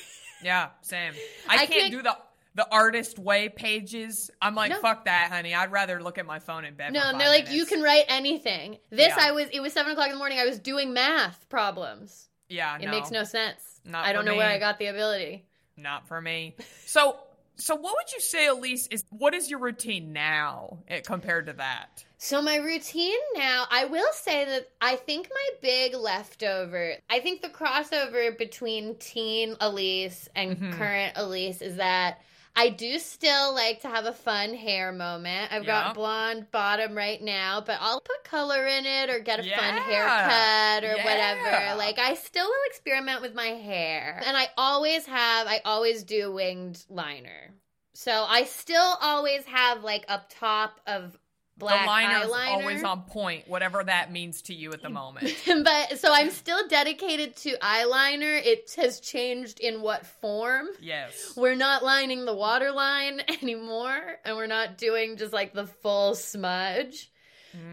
[0.43, 1.13] Yeah, same.
[1.49, 2.15] I, I can't, can't- do the
[2.55, 4.31] the artist way pages.
[4.41, 4.79] I'm like, No.
[4.79, 5.53] fuck that, honey.
[5.53, 6.93] I'd rather look at my phone in bed.
[6.93, 8.77] no, and they're like, you can write anything.
[8.89, 9.17] This, Yeah.
[9.19, 9.47] I was.
[9.51, 10.39] It was seven o'clock in the morning.
[10.39, 12.29] I was doing math problems.
[12.49, 13.61] Yeah, It makes no sense.
[13.83, 14.47] Not I don't know where.
[14.49, 15.45] I got the ability.
[15.77, 16.55] Not for me.
[16.85, 17.17] So,
[17.57, 18.87] so what would you say, Alise?
[18.91, 22.05] Is what is your routine now eh, compared to that?
[22.17, 27.41] So my routine now, I will say that I think my big leftover, I think
[27.41, 30.73] the crossover between teen Alise and Mhm.
[30.77, 32.21] current Alise is that
[32.57, 35.51] I do still like to have a fun hair moment.
[35.51, 35.83] I've Yeah.
[35.83, 39.75] got blonde bottom right now, but I'll put color in it or get a fun
[39.77, 41.03] haircut or Yeah.
[41.03, 41.77] whatever.
[41.77, 44.21] Like I still will experiment with my hair.
[44.25, 47.53] And I always have I always do winged liner.
[47.93, 51.17] So I still always have like up top of
[51.57, 52.47] black the liner's eyeliner.
[52.47, 55.33] always on point, whatever that means to you at the moment.
[55.47, 58.45] but so I'm still dedicated to eyeliner.
[58.45, 60.67] It has changed in what form.
[60.81, 61.33] yes.
[61.35, 67.11] We're not lining the waterline anymore, and we're not doing just like the full smudge.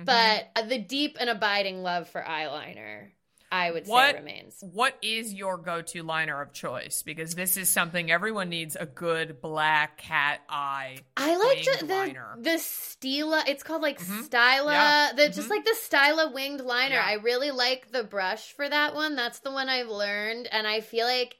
[0.04, 3.08] But uh, the deep and abiding love for eyeliner,
[3.52, 4.56] I would say, remains.
[4.72, 7.02] what is your go-to liner of choice?
[7.02, 10.96] Because this is something everyone needs a good black cat eye.
[11.16, 12.34] I like the, the liner.
[12.40, 13.42] the Stila.
[13.46, 14.28] It's called like Mhm.
[14.28, 14.72] Stila.
[14.72, 15.12] Yeah.
[15.14, 16.94] The just like the Stila winged liner.
[16.94, 17.04] Yeah.
[17.06, 19.14] I really like the brush for that one.
[19.16, 21.36] That's the one I've learned, and I feel like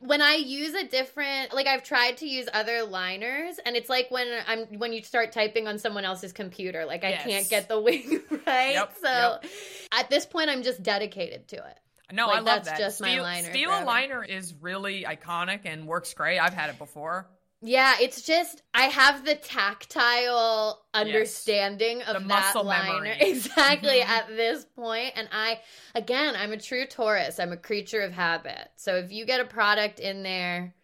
[0.00, 4.10] when I use a different, like I've tried to use other liners, and it's like
[4.10, 7.24] when I'm when you start typing on someone else's computer, like I Yes.
[7.24, 8.72] can't get the wing right.
[8.72, 9.08] Yep, so
[9.42, 9.44] yep.
[9.92, 11.78] at this point, I'm just dedicated to it.
[12.12, 12.78] No, Like, I love that's that.
[12.78, 16.38] just my Stila, liner Stila liner is really iconic and works great.
[16.38, 17.28] I've had it before.
[17.60, 23.16] Yeah, it's just I have the tactile understanding of The that muscle liner memory.
[23.20, 24.08] exactly Mhm.
[24.08, 25.60] at this point, and I
[25.94, 27.40] again, I'm a true Taurus.
[27.40, 28.70] I'm a creature of habit.
[28.76, 30.74] So if you get a product in there,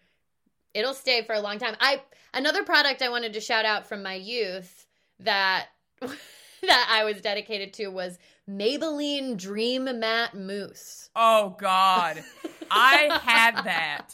[0.75, 1.77] it'll stay for a long time.
[1.81, 4.87] I another product I wanted to shout out from my youth
[5.21, 5.67] that
[6.01, 8.19] that I was dedicated to was
[8.51, 11.09] Maybelline Dream Matte Mousse.
[11.15, 12.23] Oh God,
[12.71, 14.09] I had that,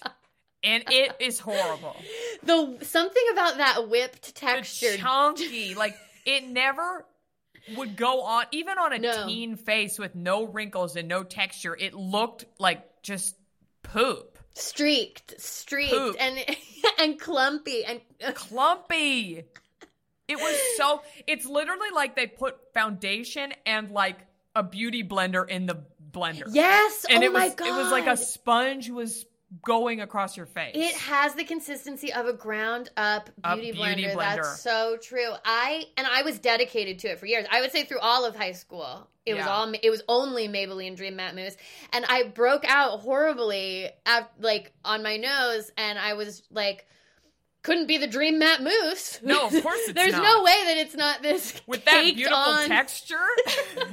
[0.65, 1.97] and it is horrible.
[2.43, 5.95] The something about that whipped The texture chunky, like
[6.25, 7.05] it never
[7.77, 9.27] would go on, even on a No.
[9.27, 11.77] teen face with no wrinkles and no texture.
[11.79, 13.37] It looked like just
[13.83, 16.17] poop, streaked, streaked, Poop.
[16.19, 16.39] and
[16.99, 19.45] and clumpy, and uh, clumpy.
[20.29, 21.03] It was so.
[21.27, 24.19] It's literally like they put foundation and like
[24.55, 26.45] a beauty blender in the blender.
[26.51, 29.27] yes, and oh it was my god, it was like a sponge was
[29.63, 30.73] going across your face.
[30.75, 34.15] It has the consistency of a ground up A beauty, beauty blender.
[34.15, 34.37] blender.
[34.37, 35.33] That's so true.
[35.45, 37.47] I and I was dedicated to it for years.
[37.51, 39.09] I would say through all of high school.
[39.27, 41.57] It was all it was only Maybelline Dream Matte Mousse,
[41.93, 46.87] and I broke out horribly, af like on my nose, and I was like,
[47.63, 49.21] couldn't be the Dream Matte Mousse.
[49.23, 49.95] No, of course it's not.
[49.95, 50.23] There's not.
[50.23, 53.17] no way that it's not this with that beautiful on- texture.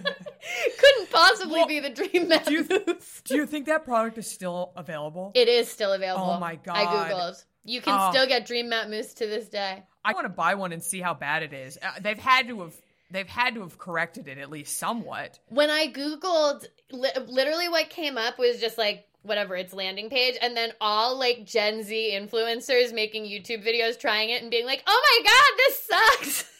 [0.79, 3.21] Couldn't possibly Well, be the Dream Matte do you- Mousse.
[3.25, 5.31] Do you think that product is still available?
[5.35, 6.25] It is still available.
[6.25, 6.77] Oh my god!
[6.77, 7.43] I googled.
[7.65, 8.11] You can Oh.
[8.11, 9.83] still get Dream Matte Mousse to this day.
[10.05, 11.77] I want to buy one and see how bad it is.
[11.81, 12.73] Uh, they've had to have
[13.11, 15.39] they've had to have corrected it at least somewhat.
[15.47, 20.35] When I googled, li- literally what came up was just like whatever its landing page,
[20.41, 24.83] and then all like Gen Z influencers making YouTube videos trying it and being like,
[24.87, 26.59] "Oh my god, this sucks."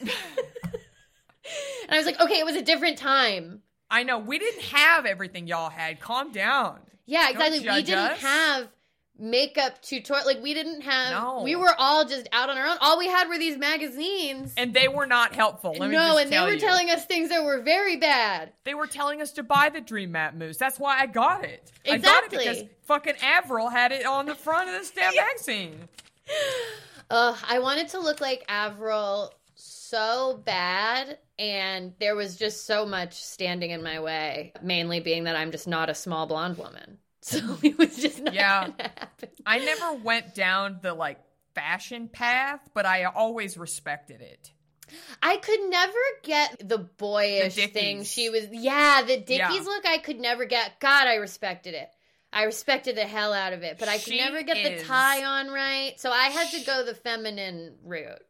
[1.82, 5.06] and I was like, "Okay, it was a different time." I know we didn't have
[5.06, 6.00] everything y'all had.
[6.00, 6.80] Calm down.
[7.06, 7.60] Yeah, exactly.
[7.60, 8.20] We didn't us.
[8.20, 8.68] have
[9.18, 10.26] makeup tutorial.
[10.26, 11.10] Like we didn't have.
[11.12, 11.42] No.
[11.42, 12.76] We were all just out on our own.
[12.80, 14.54] All we had were these magazines.
[14.56, 15.74] And they were not helpful.
[15.78, 16.58] Let me no, and they were you.
[16.60, 18.52] telling us things that were very bad.
[18.64, 20.56] They were telling us to buy the Dream Matte Mousse.
[20.58, 21.70] That's why I got it.
[21.86, 22.38] I got Exactly.
[22.44, 25.88] it because fucking Avril had it on the front of this damn magazine.
[27.10, 33.14] Ugh, I wanted to look like Avril so bad, and there was just so much
[33.14, 34.52] standing in my way.
[34.62, 38.34] Mainly being that I'm just not a small blonde woman, so it was just not
[38.34, 38.70] Yeah.
[39.46, 41.18] I never went down the like
[41.54, 44.52] fashion path, but I always respected it.
[45.22, 48.46] I could never get the boyish The thing she was.
[48.50, 49.62] Yeah, the Dickies Yeah.
[49.62, 50.80] look I could never get.
[50.80, 51.90] God, I respected it.
[52.32, 55.24] I respected the hell out of it, but I could She never get the tie
[55.24, 55.98] on right.
[55.98, 58.22] So I had to go the feminine route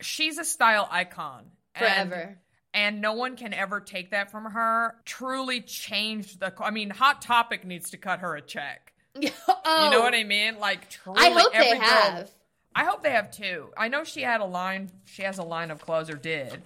[0.00, 1.46] She's a style icon.
[1.76, 2.38] Forever.
[2.74, 4.96] And no one can ever take that from her.
[5.06, 6.52] Truly changed the.
[6.60, 8.92] I mean, Hot Topic needs to cut her a check.
[9.16, 10.58] oh, You know what I mean?
[10.58, 12.30] Like, truly, I hope they every girl- have.
[12.74, 13.68] I hope they have too.
[13.78, 14.90] I know she had a line.
[15.06, 16.60] She has a line of clothes, or did.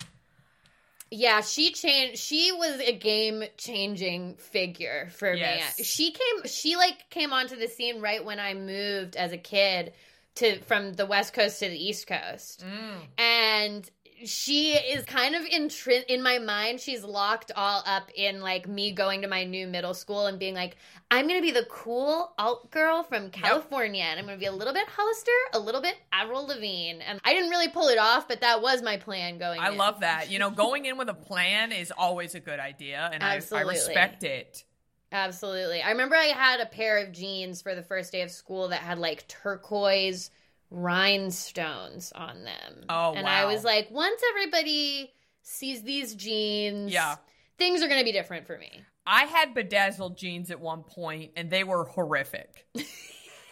[1.11, 2.19] Yeah, she changed.
[2.21, 5.79] She was a game changing figure for Yes.
[5.79, 5.85] me.
[5.85, 6.45] She came.
[6.47, 9.93] She like came onto the scene right when I moved as a kid
[10.37, 13.01] to from the West Coast to the East Coast, Mm.
[13.17, 13.91] and
[14.25, 16.81] she is kind of in tr- in my mind.
[16.81, 20.55] She's locked all up in like me going to my new middle school and being
[20.55, 20.77] like,
[21.11, 24.75] I'm gonna be the cool alt girl from California, and I'm gonna be a little
[24.75, 28.41] bit Hollister, a little bit Avril Lavigne, and I didn't really pull it off, but
[28.43, 29.61] that was my plan going.
[29.61, 29.77] I in.
[29.77, 30.31] love that.
[30.31, 33.61] You know, going in with a plan is always a good idea, and I, I
[33.63, 34.65] respect it.
[35.11, 35.81] Absolutely.
[35.81, 38.81] I remember I had a pair of jeans for the first day of school that
[38.81, 40.31] had like turquoise
[40.71, 42.85] rhinestones on them.
[42.89, 47.17] Oh, And I was like, once everybody sees these jeans, Yeah.
[47.59, 48.83] things are going to be different for me.
[49.07, 52.67] I had bedazzled jeans at one point, and they were horrific.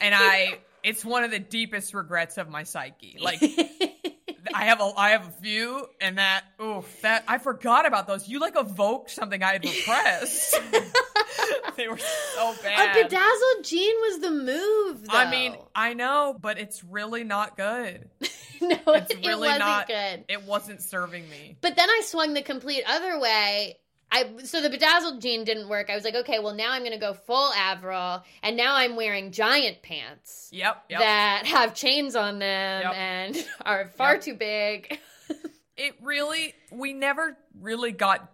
[0.01, 3.17] and I, it's one of the deepest regrets of my psyche.
[3.19, 3.41] Like,
[4.57, 8.27] I have a, I have a few, and that, oof, that I forgot about those.
[8.27, 10.59] You like evoked something I had repressed.
[11.77, 12.97] they were so bad.
[12.97, 15.19] a bedazzled jean was the move, though.
[15.19, 18.09] I mean, I know, but it's really not good.
[18.63, 20.25] no, It's it really wasn't not good.
[20.29, 21.59] It wasn't serving me.
[21.61, 23.77] But then I swung the complete other way.
[24.11, 25.91] I so the bedazzled jean didn't work.
[25.91, 28.95] I was like, okay, well now I'm going to go full Avril, and now I'm
[28.97, 31.01] wearing giant pants Yep, yep.
[31.01, 32.95] that have chains on them Yep.
[32.95, 34.23] and are far Yep.
[34.23, 34.99] too big.
[35.77, 38.31] it really we never really got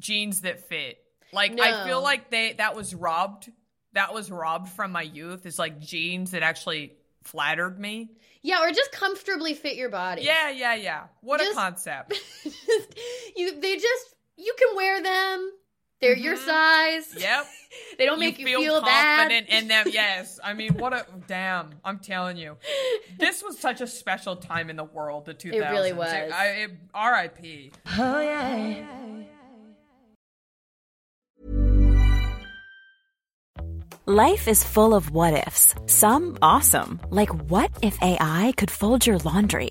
[0.00, 0.98] jeans that fit.
[1.32, 3.50] Like I feel like they that was robbed.
[3.92, 5.46] That was robbed from my youth.
[5.46, 6.92] Is like jeans that actually
[7.22, 8.10] flattered me.
[8.42, 10.22] yeah, or just comfortably fit your body.
[10.22, 11.04] Yeah, yeah, yeah.
[11.22, 12.20] What Just- a concept.
[13.36, 15.52] you they just you can wear them.
[16.00, 17.08] They're your size.
[17.08, 17.20] Mm-hmm.
[17.20, 17.46] Yep.
[17.98, 19.18] They don't make you, feel, bad.
[19.18, 19.86] confident in them.
[19.92, 20.38] Yes.
[20.42, 21.70] I mean, what a damn.
[21.84, 22.56] I'm telling you.
[23.18, 25.54] This was such a special time in the world, the 2000s.
[25.54, 26.08] It really was.
[26.08, 27.72] I, it, R.I.P.
[27.98, 28.84] Oh yeah.
[34.06, 35.74] Life is full of what ifs.
[35.86, 39.70] Some awesome, like what if AI could fold your laundry?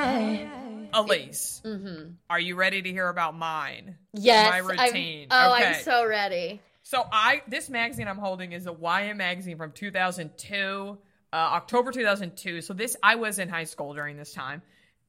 [0.93, 3.95] Alise, are you ready to hear about mine?
[4.15, 4.23] Mm-hmm.
[4.25, 4.49] Yes.
[4.49, 5.27] My I'm- routine.
[5.31, 5.65] oh, okay.
[5.67, 6.61] I'm so ready.
[6.83, 10.97] So I this magazine I'm holding is a YM magazine from 2002,
[11.31, 12.61] uh, October 2002.
[12.61, 14.61] So this I was in high school during this time,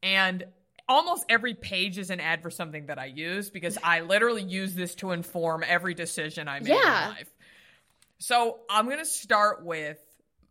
[0.02, 0.44] and
[0.88, 4.74] almost every page is an ad for something that I use because I literally use
[4.74, 7.04] this to inform every decision I make Yeah.
[7.08, 7.30] in life.
[8.18, 9.98] So I'm gonna start with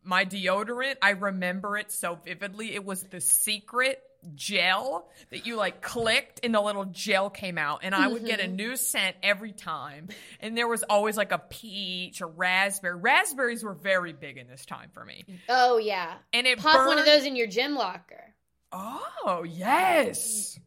[0.04, 0.96] my deodorant.
[1.02, 2.74] I remember it so vividly.
[2.74, 4.02] It was the secret
[4.36, 8.39] gel that you like clicked and the little gel came out and I would get
[8.39, 10.09] a new scent every time.
[10.39, 12.95] And there was always like a peach or raspberry.
[12.97, 15.26] Raspberries were very big in this time for me.
[15.49, 16.13] Oh yeah.
[16.34, 18.34] And it Pop one of those in your gym locker.
[18.72, 20.59] Oh, yes.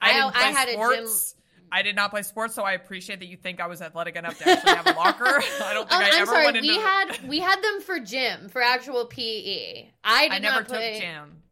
[0.00, 1.34] I- I play had a gym- sports.
[1.70, 4.38] I did not play sports, so I appreciate that you think I was athletic enough
[4.38, 5.26] to actually have a locker.
[5.62, 6.44] I don't think Um, I I'm ever sorry.
[6.46, 9.90] went into We had we had them for gym for actual PE.
[10.02, 10.92] I did I never not play.
[10.94, 11.42] took gym.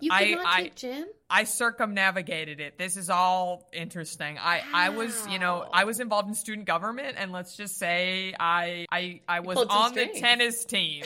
[0.00, 1.06] You I- did not I- take gym.
[1.28, 2.78] I circumnavigated it.
[2.78, 4.38] This is all interesting.
[4.38, 8.32] I, I was, you know, I was involved in student government, and let's just say
[8.38, 11.02] I I, I was on the tennis team.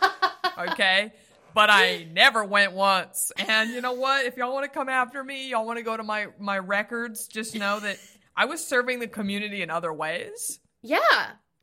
[0.58, 1.12] okay.
[1.52, 3.32] But I never went once.
[3.38, 4.26] And you know what?
[4.26, 7.26] If y'all want to come after me, y'all want to go to my my records,
[7.26, 7.98] just know that
[8.36, 10.60] I was serving the community in other ways.
[10.82, 11.00] Yeah.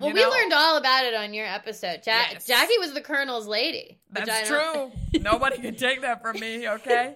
[0.03, 2.01] Well, You we know- learned all about it on your episode.
[2.05, 2.45] Ja- Yes.
[2.45, 3.99] Jackie was the colonel's lady.
[4.11, 4.91] That's true.
[5.21, 7.15] Nobody can take that from me, okay?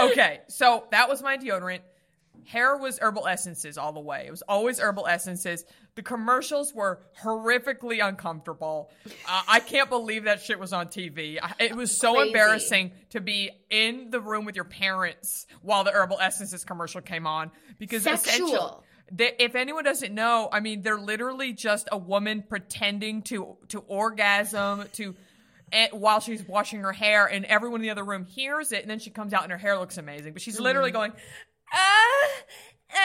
[0.00, 1.80] Okay, so that was my deodorant.
[2.44, 4.24] Hair was herbal essences all the way.
[4.26, 5.64] It was always herbal essences.
[5.96, 8.90] The commercials were horrifically uncomfortable.
[9.28, 11.38] Uh, I can't believe that shit was on TV.
[11.42, 12.28] I, it was so Crazy.
[12.28, 17.26] embarrassing to be in the room with your parents while the herbal essences commercial came
[17.26, 18.82] on because Sexual.
[19.10, 23.80] They, if anyone doesn't know, I mean, they're literally just a woman pretending to to
[23.80, 25.14] orgasm to
[25.72, 28.90] and, while she's washing her hair, and everyone in the other room hears it, and
[28.90, 31.12] then she comes out and her hair looks amazing, but she's literally going,
[31.72, 32.28] ah,
[32.90, 32.96] eh,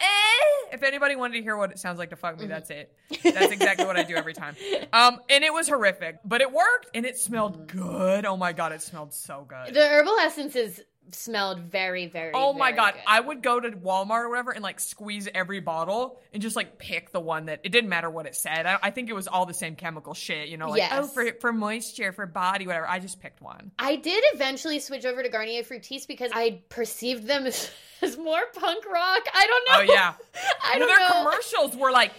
[0.00, 0.74] eh.
[0.74, 2.92] If anybody wanted to hear what it sounds like to fuck me, that's it.
[3.22, 4.56] That's exactly what I do every time.
[4.92, 8.24] Um, and it was horrific, but it worked, and it smelled good.
[8.24, 9.72] Oh my god, it smelled so good.
[9.74, 10.80] The herbal essences
[11.14, 12.32] smelled very, very.
[12.34, 13.02] Oh my very god, good.
[13.06, 16.78] I would go to Walmart or whatever and like squeeze every bottle and just like
[16.78, 18.66] pick the one that it didn't matter what it said.
[18.66, 21.04] I, I think it was all the same chemical shit, you know, like oh, Yes.
[21.04, 22.88] oh for for moisture, for body, whatever.
[22.88, 23.70] I just picked one.
[23.78, 27.70] I did eventually switch over to Garnier Fructis because I perceived them as,
[28.02, 29.22] as more punk rock.
[29.34, 29.92] I don't oh, know.
[29.92, 30.14] Oh yeah,
[30.62, 31.30] I well, don't their know.
[31.30, 32.12] commercials were like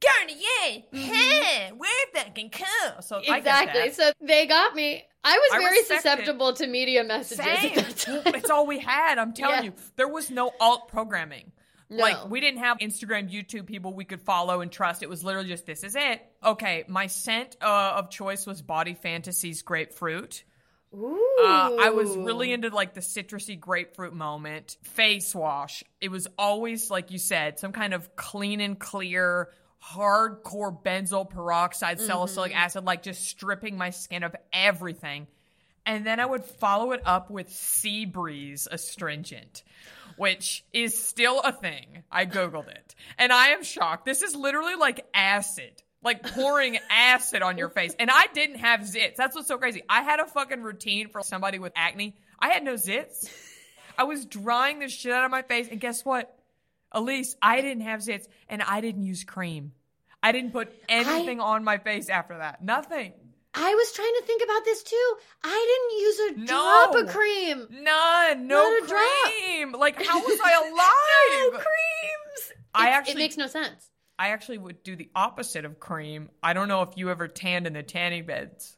[0.00, 0.96] Garnier, mm-hmm.
[0.98, 3.02] hey, we're fucking cool.
[3.02, 3.90] So Exactly.
[3.92, 5.04] So they got me.
[5.24, 7.78] I was I very susceptible to media messages Same.
[7.78, 8.22] at that time.
[8.34, 9.18] it's all we had.
[9.18, 9.62] I'm telling Yeah.
[9.62, 11.52] you, there was no alt programming.
[11.90, 12.02] No.
[12.02, 15.02] Like we didn't have Instagram, YouTube people we could follow and trust.
[15.02, 16.20] It was literally just this is it.
[16.44, 20.44] Okay, my scent uh, of choice was Body Fantasies grapefruit.
[20.94, 21.18] Ooh.
[21.42, 24.76] Uh, I was really into like the citrusy grapefruit moment.
[24.82, 25.82] Face wash.
[26.00, 29.48] It was always like you said, some kind of clean and clear,
[29.84, 32.60] hardcore benzoyl peroxide, salicylic mm-hmm.
[32.60, 35.26] acid, like just stripping my skin of everything.
[35.86, 39.62] And then I would follow it up with Sea Breeze astringent,
[40.16, 42.02] which is still a thing.
[42.10, 42.94] I Googled it.
[43.16, 44.04] And I am shocked.
[44.04, 45.72] This is literally like acid.
[46.00, 47.96] Like pouring acid on your face.
[47.98, 49.16] And I didn't have zits.
[49.16, 49.82] That's what's so crazy.
[49.88, 52.14] I had a fucking routine for somebody with acne.
[52.38, 53.28] I had no zits.
[53.98, 56.37] I was drying the shit out of my face, and guess what?
[56.94, 59.72] Alise, I didn't have zits, and I didn't use cream.
[60.22, 62.62] I didn't put anything on my face after that.
[62.64, 63.12] Nothing.
[63.54, 65.14] I was trying to think about this too.
[65.42, 66.92] I didn't use a No.
[66.92, 67.66] drop of cream.
[67.82, 68.46] None.
[68.46, 69.02] No a drop.
[69.24, 69.72] cream.
[69.72, 71.52] Like, how was I alive?
[71.52, 72.52] No creams.
[72.74, 73.90] I It's- actually- it makes no sense.
[74.18, 76.28] I actually would do the opposite of cream.
[76.42, 78.76] I don't know if you ever tanned in the tanning beds.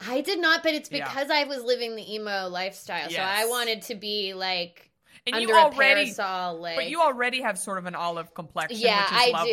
[0.00, 1.04] I did not, but it's Yeah.
[1.08, 3.08] because I was living the emo lifestyle.
[3.08, 4.90] So I wanted to be like
[5.24, 6.60] And under you already, a parasol.
[6.60, 8.80] Like, but you already have sort of an olive complexion.
[8.80, 9.52] yeah, which is I lovely.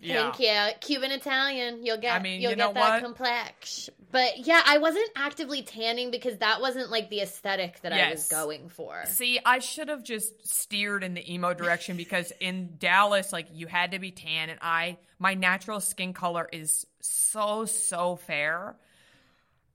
[0.00, 0.08] do.
[0.08, 0.30] Yeah.
[0.30, 1.84] Thank you, Cuban Italian.
[1.86, 2.14] You'll get.
[2.14, 3.02] I mean, you'll you get that what?
[3.02, 3.88] complex.
[4.12, 8.28] But yeah, I wasn't actively tanning because that wasn't like the aesthetic that I was
[8.28, 9.04] going for.
[9.06, 13.66] See, I should have just steered in the emo direction because in Dallas, like you
[13.66, 18.76] had to be tan, and I my natural skin color is so so fair,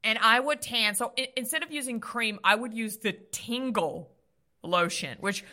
[0.03, 0.93] and I would tan.
[0.95, 4.09] So i- instead of using cream, I would use the Tingle
[4.63, 5.43] lotion, which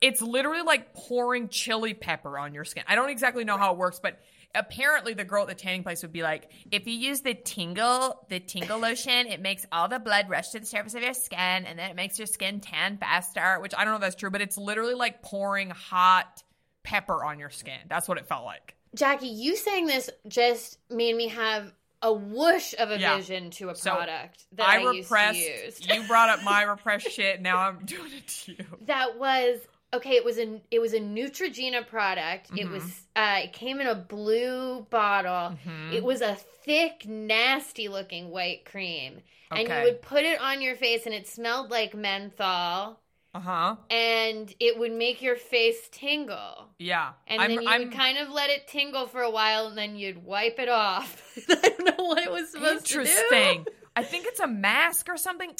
[0.00, 2.84] it's literally like pouring chili pepper on your skin.
[2.86, 4.18] I don't exactly know how it works, but
[4.54, 8.26] apparently the girl at the tanning place would be like, if you use the tingle,
[8.28, 11.38] the tingle lotion, it makes all the blood rush to the surface of your skin
[11.38, 14.30] and then it makes your skin tan faster, which I don't know if that's true,
[14.30, 16.42] but it's literally like pouring hot
[16.82, 17.78] pepper on your skin.
[17.88, 18.74] That's what it felt like.
[18.94, 21.72] Jackie, you saying this just made me have
[22.06, 23.16] a whoosh of a Yeah.
[23.16, 25.38] vision to a So, product that I, I used repressed.
[25.40, 25.86] to use.
[25.88, 27.42] you brought up my repressed shit.
[27.42, 28.64] Now I'm doing it to you.
[28.82, 29.58] that was
[29.94, 30.10] okay.
[30.16, 32.50] It was a it was a Neutrogena product.
[32.52, 32.72] It Mm-hmm.
[32.72, 35.56] was uh, it came in a blue bottle.
[35.56, 35.92] Mm-hmm.
[35.94, 36.34] It was a
[36.64, 41.26] thick, nasty looking white cream, and you would put it on your face, and it
[41.28, 43.00] smelled like menthol,
[43.36, 43.76] Uh huh.
[43.90, 46.68] and it would make your face tingle.
[46.78, 47.10] Yeah.
[47.26, 49.76] And I'm, then you I'm would kind of let it tingle for a while, and
[49.76, 51.22] then you'd wipe it off.
[51.48, 53.00] I don't know what it was supposed to do.
[53.00, 53.66] interesting.
[53.94, 55.50] I think it's a mask or something.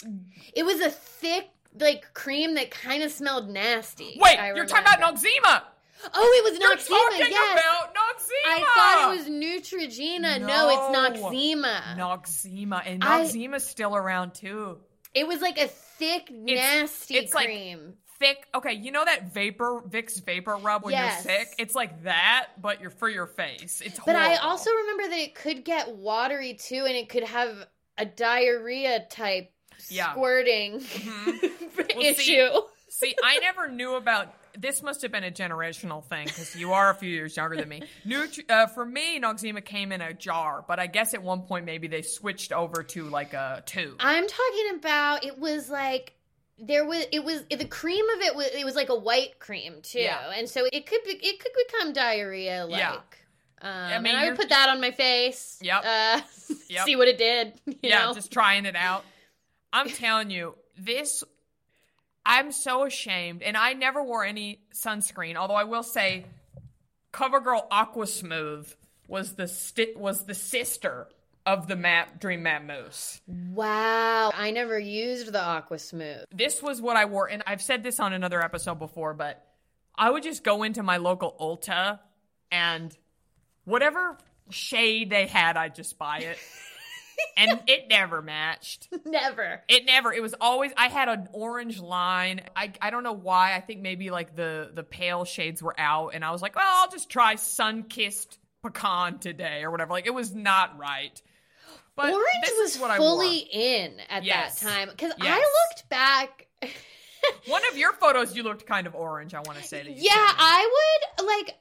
[0.55, 1.49] It was a thick,
[1.79, 4.19] like cream that kind of smelled nasty.
[4.21, 5.17] Wait, I you're talking about.
[5.17, 5.63] Noxzema.
[6.15, 7.11] Oh, it was You're Noxzema.
[7.11, 7.59] talking yes.
[7.59, 8.47] about Noxzema.
[8.47, 10.41] I thought it was Neutrogena.
[10.41, 11.31] No, it's No.
[11.31, 11.97] Noxzema.
[11.97, 14.79] Noxzema, and I- Noxzema's still around too.
[15.15, 15.69] It was like a
[15.99, 17.95] thick, nasty it's like- cream.
[18.19, 18.47] Thick.
[18.55, 21.23] Okay, you know that vapor Vicks vapor rub when Yes.
[21.27, 21.49] you're sick?
[21.59, 23.83] It's like that, but you're for your face.
[23.85, 27.67] It's but I also remember that it could get watery too, and it could have
[27.99, 29.53] a diarrhea type
[29.91, 30.13] Yeah.
[30.13, 31.47] squirting mm-hmm.
[31.77, 32.23] Well, issue.
[32.23, 32.61] see-
[32.99, 34.83] See, I never knew about this.
[34.83, 37.83] Must have been a generational thing because you are a few years younger than me.
[38.07, 41.67] Nutri- uh, for me, Noxzema came in a jar, but I guess at one point
[41.67, 43.97] maybe they switched over to like a tube.
[44.01, 46.15] I'm talking about it was like
[46.59, 49.83] there was it was the cream of it was it was like a white cream
[49.83, 50.33] too, Yeah.
[50.35, 52.79] and so it could be, it could become diarrhea like.
[52.79, 52.97] Yeah.
[53.61, 55.59] Um, mean, and I would put that on my face.
[55.61, 55.85] Yep.
[55.85, 56.21] Uh,
[56.71, 56.85] Yep.
[56.87, 57.53] See what it did.
[57.67, 58.15] You yeah, know?
[58.15, 59.05] just trying it out.
[59.73, 61.23] I'm telling you, this.
[62.27, 65.37] I'm so ashamed, and I never wore any sunscreen.
[65.37, 66.27] Although I will say,
[67.13, 68.73] CoverGirl Aqua Smooth
[69.09, 71.09] was the sti- was the sister
[71.47, 73.21] of the Map Dream Matte Mousse.
[73.27, 74.33] Wow.
[74.35, 76.25] I never used the Aqua Smooth.
[76.35, 79.47] This was what I wore, and I've said this on another episode before, but
[79.97, 82.01] I would just go into my local Ulta
[82.51, 82.97] and
[83.65, 84.19] whatever
[84.51, 86.39] shade they had, I'd just buy it.
[87.37, 88.89] and it never matched.
[89.07, 89.63] Never.
[89.69, 90.13] It never.
[90.13, 90.73] It was always.
[90.77, 92.43] I had an orange line.
[92.55, 93.55] I I don't know why.
[93.55, 96.65] I think maybe like the the pale shades were out, and I was like, well,
[96.67, 99.93] I'll just try sun kissed pecan today or whatever.
[99.93, 101.21] Like it was not right.
[101.95, 104.61] But Orange this was is what fully in at Yes.
[104.61, 105.39] that time because Yes.
[105.39, 106.47] I looked back.
[107.49, 109.35] One of your photos, you looked kind of orange.
[109.35, 109.97] I want to say to you.
[109.99, 111.55] Yeah, I would like.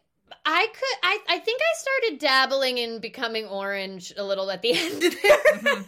[0.46, 0.98] I could.
[1.04, 1.20] I.
[1.30, 5.10] I think I started dabbling in becoming orange a little at the end there.
[5.12, 5.82] Mm-hmm.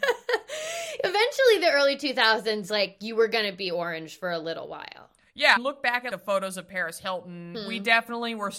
[1.03, 5.09] Eventually, the early two thousands, like you were gonna be orange for a little while.
[5.37, 7.55] Yeah, look back at the photos of Paris Hilton.
[7.55, 7.67] Hmm.
[7.67, 8.51] We definitely were.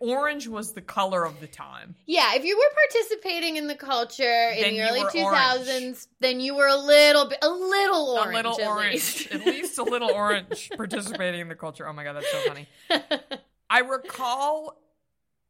[0.00, 1.94] Orange was the color of the time.
[2.06, 6.08] Yeah, if you were participating in the culture in Then the early were two thousands,
[6.20, 9.32] then you were a little bit, a little orange, a little at orange, least.
[9.32, 11.86] at least a little orange, participating in the culture.
[11.86, 12.68] Oh my god, that's so funny.
[13.70, 14.80] I recall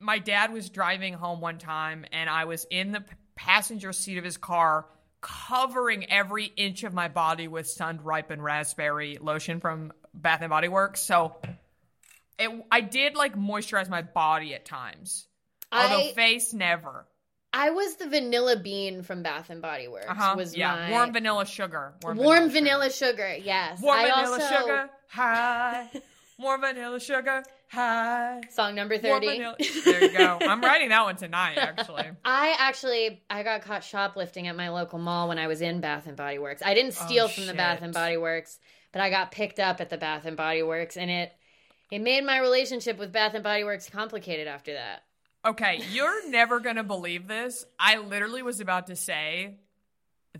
[0.05, 3.03] my dad was driving home one time, and I was in the
[3.35, 4.87] passenger seat of his car,
[5.21, 10.69] covering every inch of my body with sun ripened raspberry lotion from Bath and Body
[10.69, 11.01] Works.
[11.01, 11.37] So,
[12.39, 15.27] it, I did like moisturize my body at times,
[15.73, 17.07] although I face never.
[17.57, 20.07] I was the vanilla bean from Bath and Body Works.
[20.09, 20.35] Uh huh.
[20.37, 21.95] Was Yeah, my warm vanilla sugar.
[22.03, 22.49] warm, sugar.
[22.51, 23.37] vanilla sugar.
[23.41, 25.89] Yes, Warm I vanilla also, sugar Hi.
[26.39, 27.45] Warm vanilla sugar
[27.75, 28.41] high.
[28.51, 29.27] Song number thirty.
[29.27, 30.39] vanilla- There you go.
[30.41, 32.09] I'm writing that one tonight, actually.
[32.25, 36.07] I actually I got caught shoplifting at my local mall when I was in Bath
[36.07, 36.63] and Body Works.
[36.65, 38.59] I didn't steal from the Bath Oh, and Body Works,
[38.93, 41.33] but I got picked up at the Bath and Body Works, and it
[41.91, 45.03] it made my relationship with Bath and Body Works complicated after that.
[45.45, 47.67] Okay, you're never going to believe this.
[47.79, 49.57] I literally was about to say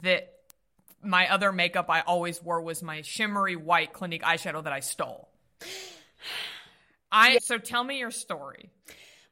[0.01, 0.33] that
[1.03, 5.29] my other makeup I always wore was my shimmery white Clinique eyeshadow that I stole.
[7.15, 8.71] I so tell me your story.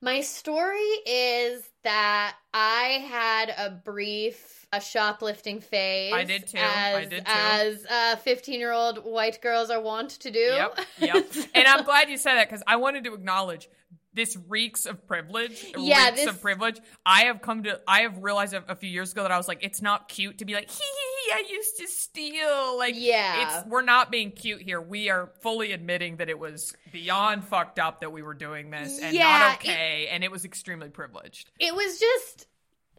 [0.00, 6.14] My story is that I had a brief a shoplifting phase.
[6.14, 6.58] I did too.
[6.58, 7.32] As, I did too.
[7.32, 10.38] As uh, fifteen-year-old white girls are wont to do.
[10.38, 11.26] Yep, yep.
[11.54, 13.68] and I'm glad you said that because I wanted to acknowledge
[14.14, 15.64] this reeks of privilege.
[15.76, 16.78] Yeah, reeks this- of privilege.
[17.06, 17.80] I have come to.
[17.86, 20.38] I have realized a, a few years ago that I was like, it's not cute
[20.38, 21.32] to be like, hee hee hee.
[21.34, 22.78] I used to steal.
[22.78, 23.58] Like, Yeah.
[23.60, 24.80] it's we're not being cute here.
[24.80, 28.98] We are fully admitting that it was beyond fucked up that we were doing this
[29.00, 31.50] and Yeah, not it- okay, and it was extremely privileged.
[31.58, 32.46] it was just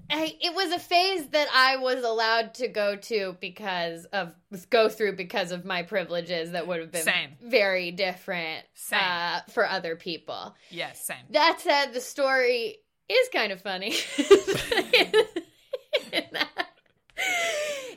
[0.09, 4.35] I, it was a phase that I was allowed to go to because of
[4.69, 7.29] go through because of my privileges that would have been Same.
[7.41, 8.99] very different Same.
[9.01, 10.55] Uh, for other people.
[10.69, 11.17] Yes, same.
[11.31, 12.77] That said, the story
[13.09, 13.95] is kind of funny.
[16.11, 16.67] in, that,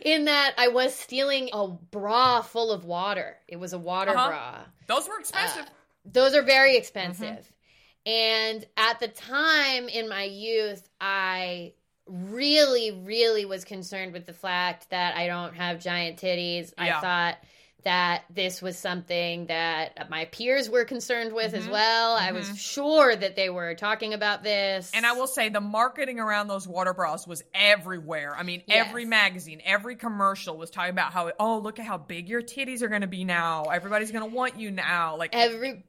[0.03, 3.37] in that I was stealing a bra full of water.
[3.49, 4.29] It was a water Uh-huh.
[4.29, 4.59] bra.
[4.87, 5.67] Those were expensive.
[6.05, 7.27] Those are very expensive.
[7.27, 8.11] Mm-hmm.
[8.11, 11.73] And at the time in my youth, I
[12.07, 16.73] really, really was concerned with the fact that I don't have giant titties.
[16.79, 16.99] Yeah.
[16.99, 17.37] I thought
[17.85, 21.63] that this was something that my peers were concerned with Mm-hmm.
[21.63, 22.17] as well.
[22.17, 24.91] I was sure that they were talking about this.
[24.93, 28.35] And I will say the marketing around those water bras was everywhere.
[28.37, 28.89] I mean, Yes.
[28.89, 32.83] every magazine, every commercial was talking about how, oh, look at how big your titties
[32.83, 33.65] are going to be now.
[33.65, 35.17] Everybody's going to want you now.
[35.17, 35.85] Like, every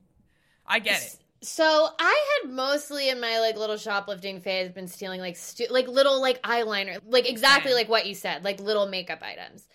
[0.68, 1.18] I get it.
[1.42, 5.88] So I had mostly in my like little shoplifting phase been stealing like stu- like
[5.88, 9.68] little like eyeliner, like exactly like what you said, like little makeup items.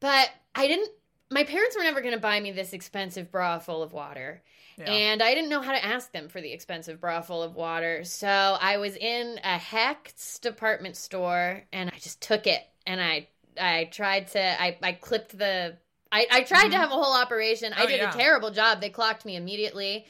[0.00, 0.90] But I didn't.
[1.30, 4.42] My parents were never going to buy me this expensive bra full of water.
[4.78, 4.90] Yeah.
[4.90, 8.04] And I didn't know how to ask them for the expensive bra full of water.
[8.04, 13.28] So I was in a Hecht's department store and I just took it and I
[13.60, 15.76] I tried to I, I clipped the
[16.10, 17.72] I, I tried to have a whole operation.
[17.72, 17.84] I Mm-hmm.
[17.84, 18.10] Oh, did yeah.
[18.10, 18.80] a terrible job.
[18.80, 20.04] They clocked me immediately,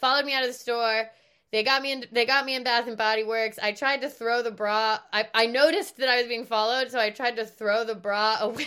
[0.00, 1.10] followed me out of the store.
[1.52, 2.04] They got me in.
[2.10, 3.58] They got me in Bath and Body Works.
[3.62, 4.98] I tried to throw the bra.
[5.12, 8.38] I, I noticed that I was being followed, so I tried to throw the bra
[8.40, 8.66] away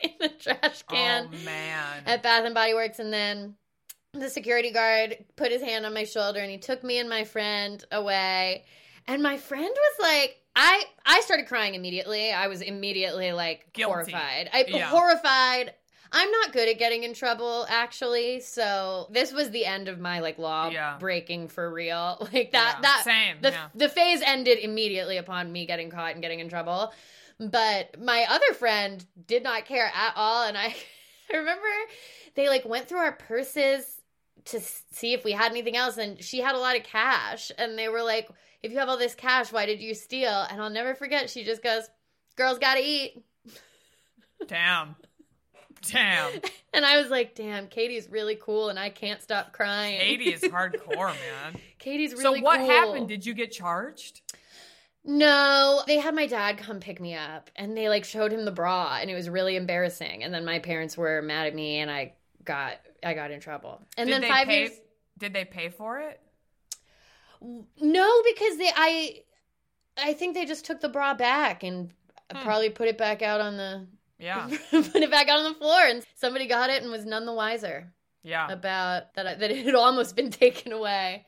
[0.00, 2.02] in the trash oh, can oh, man.
[2.06, 3.56] at Bath and Body Works, and then
[4.14, 7.24] the security guard put his hand on my shoulder and he took me and my
[7.24, 8.64] friend away.
[9.06, 12.32] And my friend was like, I I started crying immediately.
[12.32, 13.92] I was immediately like Guilty.
[13.92, 14.50] horrified.
[14.52, 14.86] I Yeah.
[14.86, 15.74] horrified.
[16.16, 20.20] I'm not good at getting in trouble actually, so this was the end of my
[20.20, 20.96] like law Yeah.
[20.98, 22.16] breaking for real.
[22.32, 23.68] Like that Yeah, that same, the yeah.
[23.74, 26.92] the phase ended immediately upon me getting caught and getting in trouble.
[27.40, 30.74] But my other friend did not care at all and I
[31.32, 31.66] I remember
[32.36, 33.84] they like went through our purses
[34.46, 37.76] to see if we had anything else and she had a lot of cash and
[37.78, 38.28] they were like
[38.62, 41.44] if you have all this cash why did you steal and i'll never forget she
[41.44, 41.88] just goes
[42.36, 43.24] girls gotta eat
[44.46, 44.96] Damn.
[45.90, 46.32] Damn.
[46.72, 50.42] and i was like damn katie's really cool and i can't stop crying Katie is
[50.42, 51.60] hardcore, man.
[51.78, 52.68] katie's really so what cool.
[52.68, 53.08] happened?
[53.08, 54.22] Did you get charged?
[55.06, 58.50] no they had my dad come pick me up and they like showed him the
[58.50, 61.90] bra and it was really embarrassing and then my parents were mad at me and
[61.90, 62.10] i
[62.44, 64.72] got i got in trouble and did then they five pay, years
[65.18, 66.20] Did they pay for it?
[67.80, 69.22] No, because they I
[69.96, 71.90] I think they just took the bra back and
[72.32, 72.42] hmm.
[72.42, 73.86] probably put it back out on the
[74.18, 74.46] Yeah.
[74.70, 77.32] put it back out on the floor and somebody got it and was none the
[77.34, 77.92] wiser
[78.22, 78.50] Yeah.
[78.50, 81.26] about that that it had almost been taken away.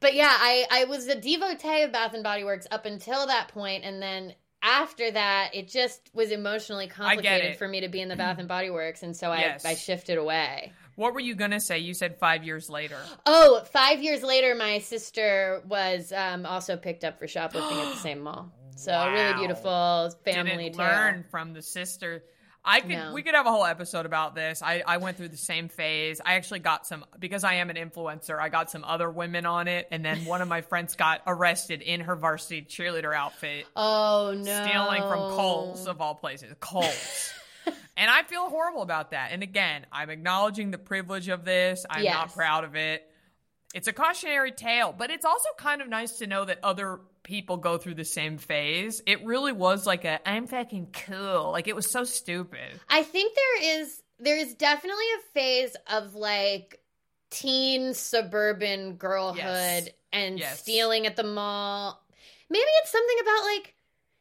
[0.00, 3.48] But yeah, I I was a devotee of Bath and Body Works up until that
[3.48, 8.08] point and then after that it just was emotionally complicated for me to be in
[8.08, 9.64] the Bath and Body Works and so I Yes.
[9.64, 10.72] I shifted away.
[10.96, 11.80] What were you gonna say?
[11.80, 12.98] You said five years later.
[13.26, 17.96] Oh, five years later, my sister was um, also picked up for shoplifting at the
[18.00, 18.52] same mall.
[18.76, 20.86] So a really beautiful family Didn't tale.
[20.86, 22.24] learn from the sister.
[22.66, 23.12] I could No.
[23.12, 24.62] we could have a whole episode about this.
[24.62, 26.20] I, I went through the same phase.
[26.24, 29.68] I actually got some because I am an influencer, I got some other women on
[29.68, 33.66] it, and then one of my friends got arrested in her varsity cheerleader outfit.
[33.76, 34.66] Oh no!
[34.66, 36.54] stealing from Kohl's of all places.
[36.58, 37.32] Kohl's.
[37.96, 39.30] and I feel horrible about that.
[39.32, 41.84] And again, I'm acknowledging the privilege of this.
[41.88, 43.06] I'm not proud of it.
[43.74, 47.56] It's a cautionary tale, but it's also kind of nice to know that other people
[47.56, 49.02] go through the same phase.
[49.04, 51.50] It really was like a I'm fucking cool.
[51.50, 52.80] Like it was so stupid.
[52.88, 56.80] I think there is there is definitely a phase of like
[57.30, 59.88] teen suburban girlhood Yes.
[60.12, 60.60] and Yes.
[60.60, 62.00] stealing at the mall.
[62.48, 63.74] Maybe it's something about like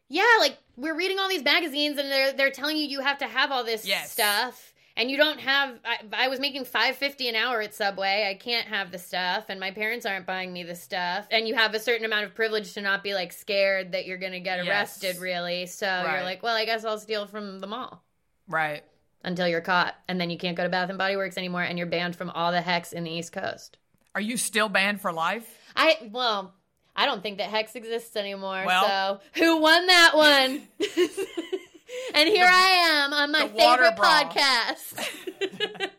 [0.10, 3.28] yeah, like we're reading all these magazines and they're they're telling you you have to
[3.28, 4.12] have all this Yes.
[4.12, 4.73] stuff.
[4.96, 8.28] And you don't have I, I was making 550 an hour at subway.
[8.30, 9.46] I can't have the stuff.
[9.50, 11.26] And my parents aren't buying me the stuff.
[11.32, 14.20] And you have a certain amount of privilege to not be like scared that you're
[14.20, 14.68] gonna get Yes.
[14.68, 15.66] arrested really.
[15.66, 16.14] So Right.
[16.16, 18.04] you're like well i guess i'll steal from the mall.
[18.48, 18.84] Right.
[19.24, 19.96] until you're caught.
[20.08, 22.30] And then you can't go to bath and body works anymore and you're banned from
[22.30, 23.78] all the Hechts in the east coast.
[24.16, 25.48] Are you still banned for life?
[25.76, 26.54] i well
[26.96, 30.68] i don't think that Hecht's exists anymore Well- so who won that one
[32.16, 32.70] and here i
[33.04, 34.24] am on my favorite bra.
[34.30, 35.10] podcast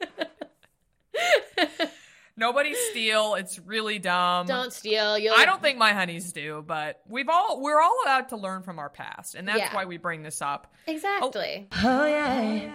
[2.36, 3.36] Nobody steal.
[3.36, 4.47] It's really dumb.
[4.49, 8.30] don't steal you'll I don't think my honeys do, but we've all we're all allowed
[8.30, 9.72] to learn from our past, and that's Yeah.
[9.74, 10.72] why we bring this up.
[10.88, 12.70] exactly Oh, oh yeah.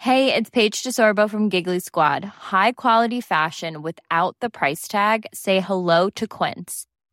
[0.00, 2.24] Hey, it's Paige DeSorbo from Giggly Squad.
[2.24, 5.26] High quality fashion without the price tag.
[5.34, 6.86] Say hello to Quince.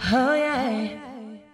[0.00, 0.36] Oh,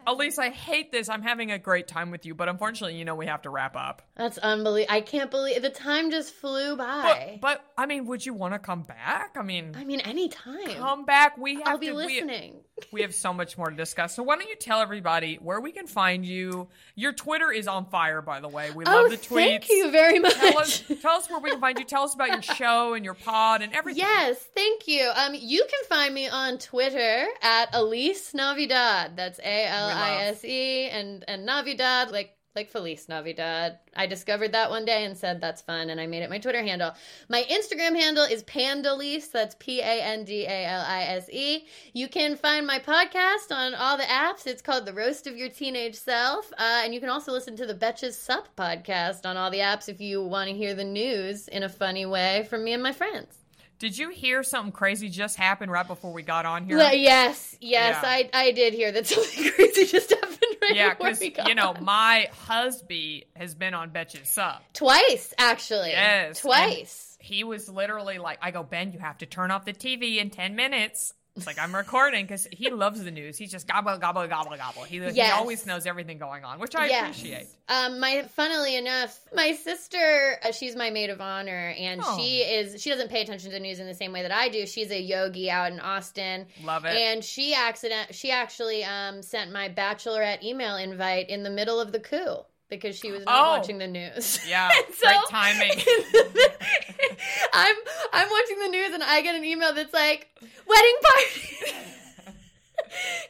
[0.07, 1.09] Alise, I hate this.
[1.09, 3.77] I'm having a great time with you, but unfortunately, you know we have to wrap
[3.77, 4.03] up.
[4.17, 4.93] That's unbelievable.
[4.95, 7.39] I can't believe the time just flew by.
[7.41, 9.37] but I mean, would you want to come back?
[9.37, 10.75] I mean, I mean, anytime.
[10.75, 11.39] come back.
[11.39, 11.95] We have I'll be to.
[11.95, 12.55] listening.
[12.55, 12.61] We,
[13.01, 14.15] have so much more to discuss.
[14.15, 16.69] So why don't you tell everybody where we can find you?
[16.95, 18.71] Your Twitter is on fire, by the way.
[18.71, 19.35] We oh, love the tweets.
[19.35, 20.35] thank you very much.
[20.35, 21.85] Tell us, tell us where we can find you.
[21.85, 24.01] Tell us about your show and your pod and everything.
[24.01, 25.11] Yes, thank you.
[25.15, 29.17] Um, you can find me on Twitter at Alise Navidad.
[29.17, 33.79] That's A L I S E and and Navidad, like like Feliz Navidad.
[33.97, 36.63] I discovered that one day and said that's fun, and I made it my Twitter
[36.63, 36.93] handle.
[37.29, 39.31] My Instagram handle is Pandalise.
[39.31, 41.65] That's P A N D A L I S E.
[41.95, 44.47] You can find my podcast on all the apps.
[44.47, 47.67] It's called The Roast of Your Teenage Self, uh, and you can also listen to
[47.67, 51.49] the Betches Sup podcast on all the apps if you want to hear the news
[51.49, 53.39] in a funny way from me and my friends.
[53.79, 56.77] Did you hear something crazy just happen right before we got on here?
[56.77, 58.09] Well, yes, yes, Yeah.
[58.09, 60.22] I I did hear that something crazy just happened
[60.73, 64.63] Yeah, because you know my husband has been on Betches Sup.
[64.73, 65.91] twice actually.
[65.91, 67.17] Yes, twice.
[67.21, 70.31] He was literally like, I go, Ben, you have to turn off the TV in
[70.31, 71.15] 10 minutes.
[71.35, 73.39] It's like, I'm recording because he loves the news.
[73.39, 74.83] He's just gobble, gobble, gobble, gobble.
[74.83, 77.17] He, he always knows everything going on, which I Yes.
[77.19, 77.47] appreciate.
[77.69, 82.19] Um, my funnily enough, my sister, uh, she's my maid of honor, and Oh.
[82.19, 84.51] she is she doesn't pay attention to the news in the same way that I
[84.51, 84.67] do.
[84.67, 86.47] She's a yogi out in Austin.
[86.63, 86.95] Love it.
[86.95, 91.93] And she accident she actually um sent my bachelorette email invite in the middle of
[91.93, 92.45] the coup
[92.81, 93.51] because she was not Oh.
[93.59, 94.41] watching the news.
[94.49, 95.71] Yeah, And great timing.
[97.53, 97.77] I'm
[98.13, 100.29] I'm watching the news and I get an email that's like
[100.67, 101.87] wedding party.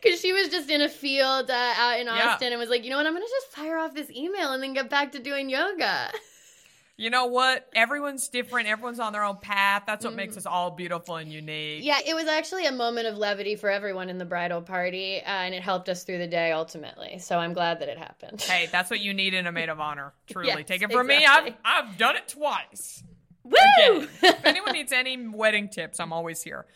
[0.02, 2.30] Because she was just in a field uh, out in Yeah.
[2.30, 4.60] Austin and was like, you know what, I'm gonna just fire off this email and
[4.62, 6.10] then get back to doing yoga.
[7.02, 7.68] You know what?
[7.74, 8.68] Everyone's different.
[8.68, 9.82] Everyone's on their own path.
[9.88, 11.82] That's what makes us all beautiful and unique.
[11.82, 11.84] Mm.
[11.84, 15.24] Yeah, it was actually a moment of levity for everyone in the bridal party, uh,
[15.26, 17.18] and it helped us through the day ultimately.
[17.18, 18.40] So I'm glad that it happened.
[18.40, 20.12] Hey, that's what you need in a maid of honor.
[20.28, 20.46] Truly.
[20.46, 21.50] Yes, Take it from exactly.
[21.50, 21.56] me.
[21.64, 23.02] I've, I've done it twice.
[23.42, 23.50] Woo!
[23.78, 26.66] Again, if anyone needs any wedding tips, I'm always here.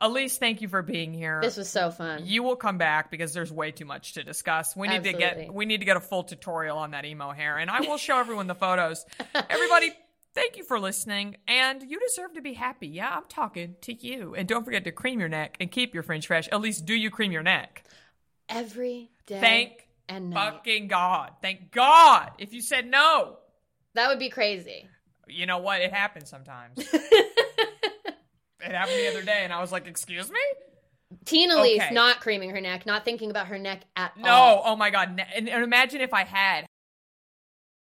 [0.00, 1.40] Alise, thank you for being here.
[1.42, 2.22] This was so fun.
[2.24, 4.74] you will come back because there's way too much to discuss.
[4.74, 7.58] We need to get we need to get a full tutorial on that emo hair,
[7.58, 9.04] and I will show everyone the photos.
[9.50, 9.92] Everybody,
[10.34, 12.88] thank you for listening, and you deserve to be happy.
[12.88, 16.02] Yeah, I'm talking to you, and don't forget to cream your neck and keep your
[16.02, 16.48] French fresh.
[16.48, 17.84] At least, do you cream your neck?
[18.48, 20.52] Every day Thank and night.
[20.54, 21.32] fucking God.
[21.42, 22.30] Thank God.
[22.38, 23.36] If you said no,
[23.94, 24.88] That would be crazy.
[25.28, 25.82] you know what?
[25.82, 26.78] It happens sometimes.
[28.62, 30.38] it happened the other day, and I was like, "Excuse me."
[31.24, 31.88] Tina Okay.
[31.92, 34.56] not creaming her neck, not thinking about her neck at No, all.
[34.56, 35.20] No, oh my god!
[35.34, 36.66] And imagine if I had